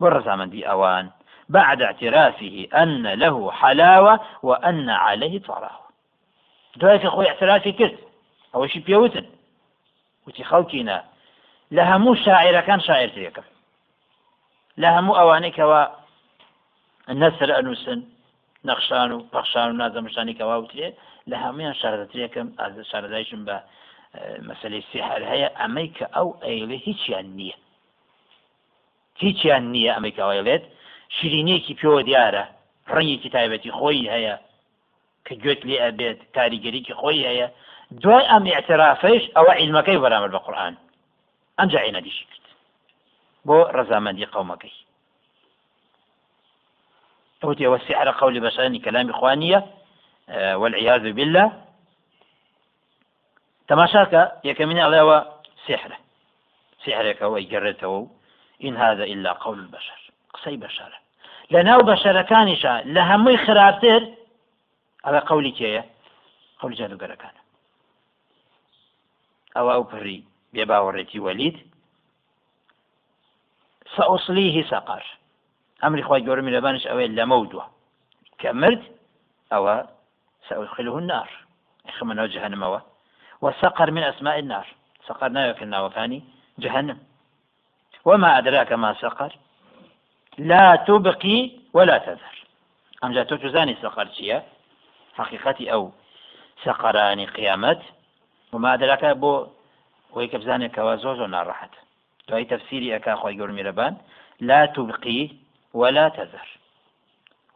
برزا 0.00 0.36
من 0.36 0.50
دي 0.50 0.70
أوان 0.70 1.10
بعد 1.48 1.82
اعترافه 1.82 2.68
أن 2.74 3.06
له 3.06 3.50
حلاوة 3.50 4.20
وأن 4.42 4.90
عليه 4.90 5.40
طراه 5.40 5.80
دوای 6.76 7.08
خوي 7.08 7.28
اعترافي 7.28 7.72
كرت 7.72 7.98
أو 8.54 8.66
شي 8.66 8.78
بيوتن 8.78 9.26
وتي 10.26 10.44
خوكينا 10.44 11.04
لها 11.70 11.98
مو 11.98 12.14
شاعر 12.14 12.60
كان 12.60 12.80
شاعر 12.80 13.08
تيكم 13.08 13.42
لها 14.76 15.00
مو 15.00 15.16
أوانك 15.16 15.58
و 15.58 16.00
ئەنووسن 17.10 18.00
نەخشان 18.64 19.10
و 19.12 19.24
پەخشان 19.32 19.68
و 19.70 19.78
نازەمشانی 19.82 20.38
کەواوتێ 20.38 20.86
لە 21.30 21.36
هەمویان 21.44 21.74
شارەترێکم 21.80 22.46
شارەدایشم 22.90 23.42
بە 23.48 23.56
مەسلەی 24.48 24.82
سیحر 24.90 25.22
هەیە 25.32 25.48
ئەمەی 25.60 25.88
کە 25.96 26.06
ئەو 26.14 26.28
ئەیڵێ 26.44 26.78
هیچیان 26.86 27.26
نییە. 27.38 27.56
هیچیان 29.22 29.64
نییە 29.74 29.92
ئەمەی 29.96 30.16
کەوایڵێت 30.18 30.64
شیرینەیەکی 31.16 31.74
پێوە 31.80 32.00
دیارە 32.08 32.44
ڕەنگێکی 32.92 33.32
تایبەتی 33.34 33.70
خۆی 33.78 34.10
هەیە 34.14 34.34
کە 35.26 35.34
گوێت 35.42 35.60
لێ 35.68 35.78
ئەبێت 35.84 36.18
کاریگەریکی 36.36 36.94
خۆی 37.00 37.26
هەیە. 37.30 37.48
دوای 38.02 38.26
ئەم 38.30 38.44
اعترافش 38.56 39.22
ئەوە 39.36 39.52
عیلمەکەی 39.60 40.02
بەرامبەر 40.04 40.30
بە 40.36 40.40
قورآن. 40.46 40.74
ئەمجا 41.58 41.80
عینەدیشی 41.86 42.24
کرد. 42.30 42.44
بۆ 43.46 43.58
ڕەزامەندی 43.76 44.30
قەومەکەی 44.34 44.76
وتي 47.42 47.66
والسحر 47.66 48.10
قول 48.10 48.40
بشرني 48.40 48.78
كلام 48.78 49.10
إخوانية 49.10 49.64
والعياذ 50.30 51.12
بالله. 51.12 51.62
تماشاك 53.68 54.40
يكمن 54.44 54.78
على 54.78 55.26
سحره. 55.68 55.98
سحرك 56.86 57.22
هو 57.22 57.36
يجرته 57.36 58.10
إن 58.64 58.76
هذا 58.76 59.04
إلا 59.04 59.32
قول 59.32 59.58
البشر. 59.58 60.00
قصي 60.34 60.56
بشر. 60.56 61.00
لەناو 61.54 61.80
بەشەرەکانیشە 61.90 62.74
لە 62.94 63.02
هەمووی 63.10 63.42
خراپتر 63.46 64.00
ئەوە 65.04 65.20
قولی 65.28 65.52
کێیە 65.58 65.82
قولی 66.60 66.76
جادوگەرەکانە 66.80 67.42
ئەوە 69.56 69.70
ئەو 69.74 69.84
پڕی 69.92 70.20
بێ 70.54 70.64
باوەڕێتی 70.70 71.22
وەلید 71.26 71.56
سەئوسلیه 73.96 74.64
سەقەر 74.70 75.04
ئەمری 75.82 76.06
خۆی 76.08 76.24
گەورمی 76.26 76.54
لەبانش 76.56 76.84
ئەوەی 76.86 77.14
لەمەودووە 77.18 77.66
کە 78.40 78.50
مرد 78.60 78.82
ئەوە 79.52 79.76
سأدخله 80.50 80.98
النار. 80.98 81.28
خمنەوە 81.96 82.28
جهنمەوە 82.34 82.80
وسقر 83.42 83.90
من 83.90 84.02
أسماء 84.02 84.38
النار. 84.38 84.66
سقر 85.08 85.28
ناوك 85.28 85.62
الناوكاني 85.62 86.22
جهنم. 86.58 86.98
وما 88.04 88.38
أدراك 88.38 88.72
ما 88.72 88.94
سقر؟ 88.94 89.32
لا 90.38 90.76
تبقي 90.76 91.50
ولا 91.72 91.98
تذر. 91.98 92.36
أم 93.04 93.12
جاتو 93.12 93.36
تزاني 93.36 93.76
سقر 93.82 94.08
شيء 94.16 94.42
حقيقتي 95.18 95.72
أو 95.72 95.92
سقراني 96.64 97.26
قيامت. 97.26 97.82
وما 98.52 98.74
أدراك 98.74 99.04
بو 99.04 99.46
ويك 100.12 100.36
بزاني 100.36 100.68
كوازوز 100.68 101.20
ونارحت 101.20 101.70
دوای 102.28 102.44
تفسيري 102.44 102.96
أكا 102.96 103.14
خوي 103.14 103.40
قول 103.40 103.52
ميربان 103.52 103.96
لا 104.40 104.66
تبقي 104.66 105.30
ولا 105.74 106.08
تذر. 106.08 106.48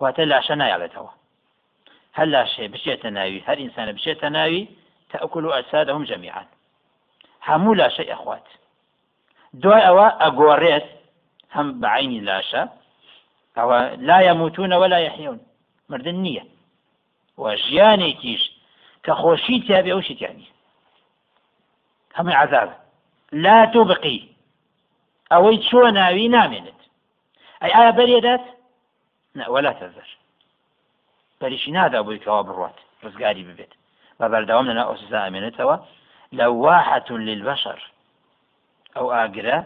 واتە 0.00 0.22
لاشە 0.30 0.54
نایڵێتەوە 0.60 1.10
هەر 2.16 2.28
لاشێ 2.34 2.64
بشێتە 2.72 3.08
ناوی 3.16 3.40
هەر 3.48 3.58
ئینسانە 3.62 3.92
بشێتە 3.96 4.28
ناوی 4.36 4.62
تأكل 5.10 5.44
أجسادهم 5.52 6.04
جميعا. 6.04 6.44
هەموو 7.48 7.74
لاشەی 7.80 8.10
ئەخوات 8.12 8.46
دوای 9.62 9.82
ئەوە 9.88 10.08
ئەگۆڕێت 10.22 10.86
هەم 11.56 11.68
بەعینی 11.82 12.20
لاشە. 12.28 12.62
ئەوە 13.56 13.78
لا 14.08 14.18
يموتون 14.30 14.72
ولا 14.72 14.98
يحيون. 14.98 15.40
مردن 15.90 16.16
نییە. 16.24 16.44
و 17.38 17.56
ژیانێکیش 17.56 18.42
کە 19.04 19.12
خۆشی 19.20 19.62
تیابێ 19.66 19.90
ئەو 19.94 20.02
شتیانی 20.08 20.48
هەمووی 22.16 22.36
عذاب. 22.42 22.70
لا 23.32 23.66
تبقي. 23.74 24.18
ئەوەی 25.32 25.58
چۆ 25.68 25.82
ناوی 25.98 26.28
نامێنێت. 26.36 26.80
ئەی 27.62 27.72
ئایا 27.76 27.92
ولا 29.54 29.72
تەزەر 29.80 30.08
بەریشی 31.44 31.72
نادا 31.78 32.00
بووی 32.02 32.22
کەوا 32.24 32.42
بڕات 32.48 32.76
ڕزگاری 33.04 33.44
ببێت. 33.48 33.72
بە 34.18 34.26
بەردەوام 34.32 34.66
لەنا 34.70 34.84
ئۆسزا 34.90 35.18
ئەمێنێتەوە 35.24 35.76
لواحة 36.38 37.08
للبشر 37.10 37.80
أو 38.98 39.06
آقرا 39.24 39.58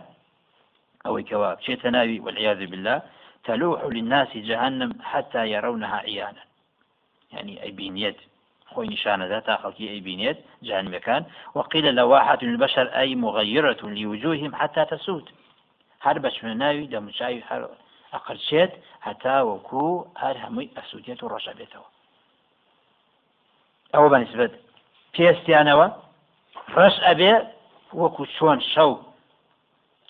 أو 1.07 1.15
كواب 1.31 1.61
شيء 1.61 1.77
تناوي 1.83 2.19
والعياذ 2.25 2.61
بالله 2.71 3.03
تلوح 3.45 3.81
للناس 3.85 4.31
جهنم 4.49 4.91
حتى 5.11 5.43
يرونها 5.55 5.97
عيانا. 6.07 6.43
يعني 7.33 7.63
أي 7.63 7.71
بينيت 7.71 8.19
خوي 8.71 8.87
نشانة 8.87 9.27
ذات 9.27 9.51
خلقي 9.51 9.89
أي 9.89 10.01
بينيت 10.01 10.39
جهنم 10.63 10.97
كان 10.97 11.23
وقيل 11.55 11.95
لواحة 11.95 12.39
للبشر 12.43 12.87
أي 13.01 13.15
مغيرة 13.15 13.81
لوجوههم 13.83 14.55
حتى 14.55 14.85
تسود 14.85 15.27
هر 16.01 16.19
بەش 16.19 16.45
ناوی 16.45 16.89
دەموچاوی 16.93 17.43
هەر 17.49 17.63
ئەقرچێت 18.13 18.73
هەتا 19.07 19.37
وەکو 19.51 19.87
هەر 20.23 20.37
هەمووی 20.45 20.73
ئەسوودێت 20.77 21.21
و 21.23 21.31
ڕەشە 21.33 21.53
بێتەوە 21.59 21.89
ئەوە 23.95 24.09
بەنسبت 24.13 24.53
پێستیانەوە 25.15 25.87
ڕەش 26.77 26.97
ئەبێ 27.07 27.35
وەکو 28.01 28.25
چۆن 28.37 28.59
شەو 28.73 28.93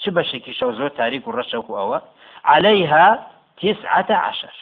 چ 0.01 0.05
بەشێکی 0.17 0.53
شەو 0.59 0.71
زۆر 0.79 0.91
تاریک 1.01 1.23
و 1.27 1.35
ڕەشەکو 1.39 1.73
ئەوە؟ 1.81 1.99
عليها 2.53 3.07
تسعة 3.61 4.11
عشر. 4.27 4.55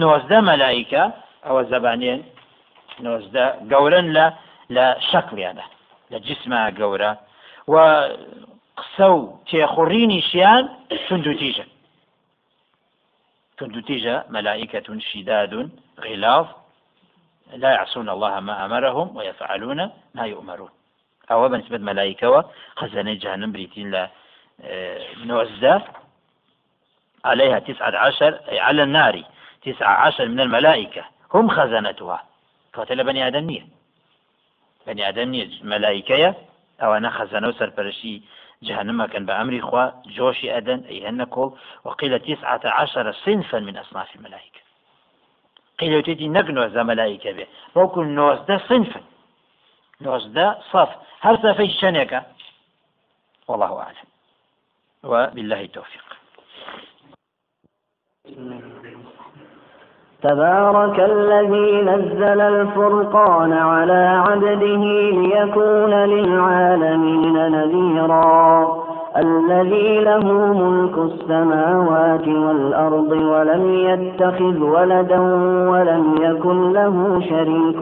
نۆزدە 0.00 0.38
مەلایکە 0.48 1.04
ئەوە 1.46 1.62
زەبانێن 1.70 2.20
نۆزدە 3.04 3.46
گەورن 3.72 4.06
لە 4.16 4.26
لە 4.76 4.86
شەکلیانە 5.10 5.66
لە 6.12 6.18
جسمە 6.26 6.60
گەورە. 6.78 7.12
و 7.72 7.74
قسە 8.78 9.00
و 9.00 9.38
تێخوڕینیشیان 9.48 10.64
تند 11.08 11.26
و 11.26 11.34
تیژە. 11.40 11.66
تند 13.58 13.76
و 13.76 13.80
تیژە 13.88 14.16
غلاظ 15.98 16.46
لا 17.52 17.70
يعصون 17.70 18.08
الله 18.08 18.40
ما 18.40 18.64
أمرهم 18.64 19.16
ويفعلون 19.16 19.90
ما 20.14 20.26
يؤمرون. 20.26 20.70
أو 21.30 21.48
بالنسبة 21.48 21.78
ملائكة 21.78 22.50
خزانة 22.76 23.12
جهنم 23.12 23.52
بريتين 23.52 23.90
لا 23.90 24.10
نوزدة 25.24 25.82
عليها 27.24 27.58
تسعة 27.58 27.96
عشر 27.96 28.40
على 28.48 28.82
النار 28.82 29.22
تسعة 29.62 29.94
عشر 29.94 30.28
من 30.28 30.40
الملائكة. 30.40 31.04
هم 31.34 31.48
خزنتها. 31.48 32.24
قاتل 32.74 33.04
بني 33.04 33.26
آدمية 33.26 33.66
بني 34.86 35.08
آدمية 35.08 35.50
ملائكة 35.62 36.34
أو 36.82 36.94
أنا 36.94 37.10
خزنة 37.10 37.48
وسرپرشي 37.48 38.22
جهنم 38.64 39.06
كان 39.06 39.26
بأمر 39.26 39.58
إخوة 39.58 40.02
جوشي 40.06 40.56
أدن 40.56 40.84
أي 40.88 41.08
هنكول 41.08 41.58
وقيل 41.84 42.20
تسعة 42.20 42.60
عشر 42.64 43.12
صنفا 43.12 43.58
من 43.58 43.76
أصناف 43.76 44.16
الملائكة. 44.16 44.60
قيل 45.78 45.92
يتيتي 45.92 46.28
نقنو 46.28 46.64
ذا 46.64 46.82
ملائكة 46.82 47.32
به 47.32 47.46
وكل 47.74 48.06
نوز 48.06 48.38
ده 48.48 48.58
صنفا 48.68 49.00
نوز 50.00 50.26
ده 50.26 50.58
صف 50.70 50.88
هل 51.20 51.38
صفي 51.38 51.68
شنك 51.68 52.26
والله 53.48 53.80
أعلم. 53.80 54.06
وبالله 55.02 55.60
التوفيق. 55.60 56.04
تبارك 60.24 61.00
الذي 61.00 61.82
نزل 61.82 62.40
الفرقان 62.40 63.52
على 63.52 64.22
عبده 64.28 64.84
ليكون 65.10 65.90
للعالمين 65.90 67.32
نذيرا. 67.32 68.68
الذي 69.16 70.00
له 70.00 70.26
ملك 70.52 70.98
السماوات 70.98 72.28
والأرض 72.28 73.12
ولم 73.12 73.74
يتخذ 73.74 74.58
ولدا 74.62 75.20
ولم 75.70 76.14
يكن 76.20 76.72
له 76.72 77.20
شريك 77.20 77.78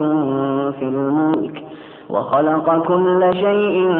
في 0.79 0.85
الملك. 0.85 1.63
وخلق 2.09 2.83
كل 2.87 3.29
شيء 3.33 3.91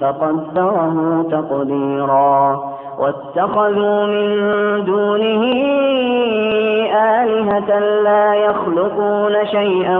فقدره 0.00 1.26
تقديرا. 1.30 2.60
واتخذوا 2.98 4.06
من 4.06 4.28
دونه 4.84 5.44
آلهة 6.94 7.78
لا 7.78 8.34
يخلقون 8.34 9.46
شيئا 9.46 9.98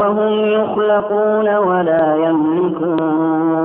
وهم 0.00 0.32
يخلقون 0.44 1.56
ولا 1.56 2.16
يملكون 2.16 3.60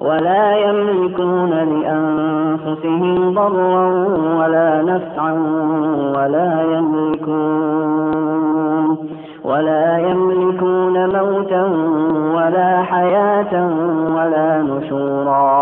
ولا 0.00 0.56
يملكون 0.56 1.50
لأنفسهم 1.50 3.34
ضرا 3.34 3.86
ولا 4.38 4.82
نفعا 4.82 5.32
ولا 6.16 6.62
يملكون 6.76 8.12
ولا 9.44 9.98
يملكون 9.98 11.06
موتا 11.16 11.64
ولا 12.34 12.82
حياة 12.82 13.54
ولا 14.16 14.62
نشورا. 14.62 15.61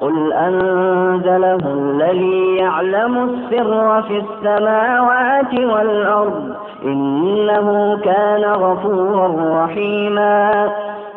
قل 0.00 0.32
أنزله 0.32 1.58
الذي 1.72 2.56
يعلم 2.56 3.18
السر 3.18 4.02
في 4.02 4.18
السماوات 4.18 5.54
والأرض 5.54 6.54
إنه 6.84 7.98
كان 8.04 8.44
غفورا 8.44 9.64
رحيما 9.64 10.68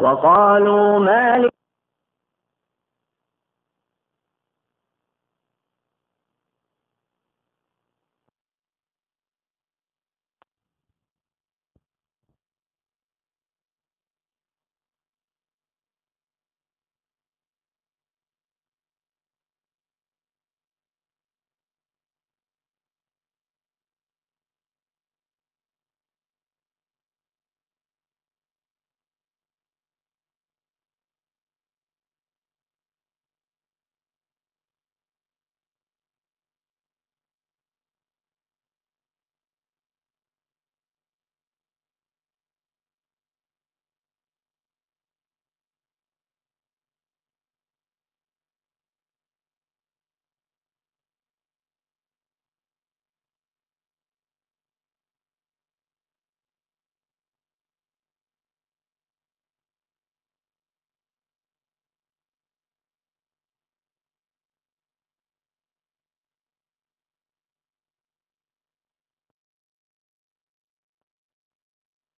وقالوا 0.01 0.99
ما 0.99 1.50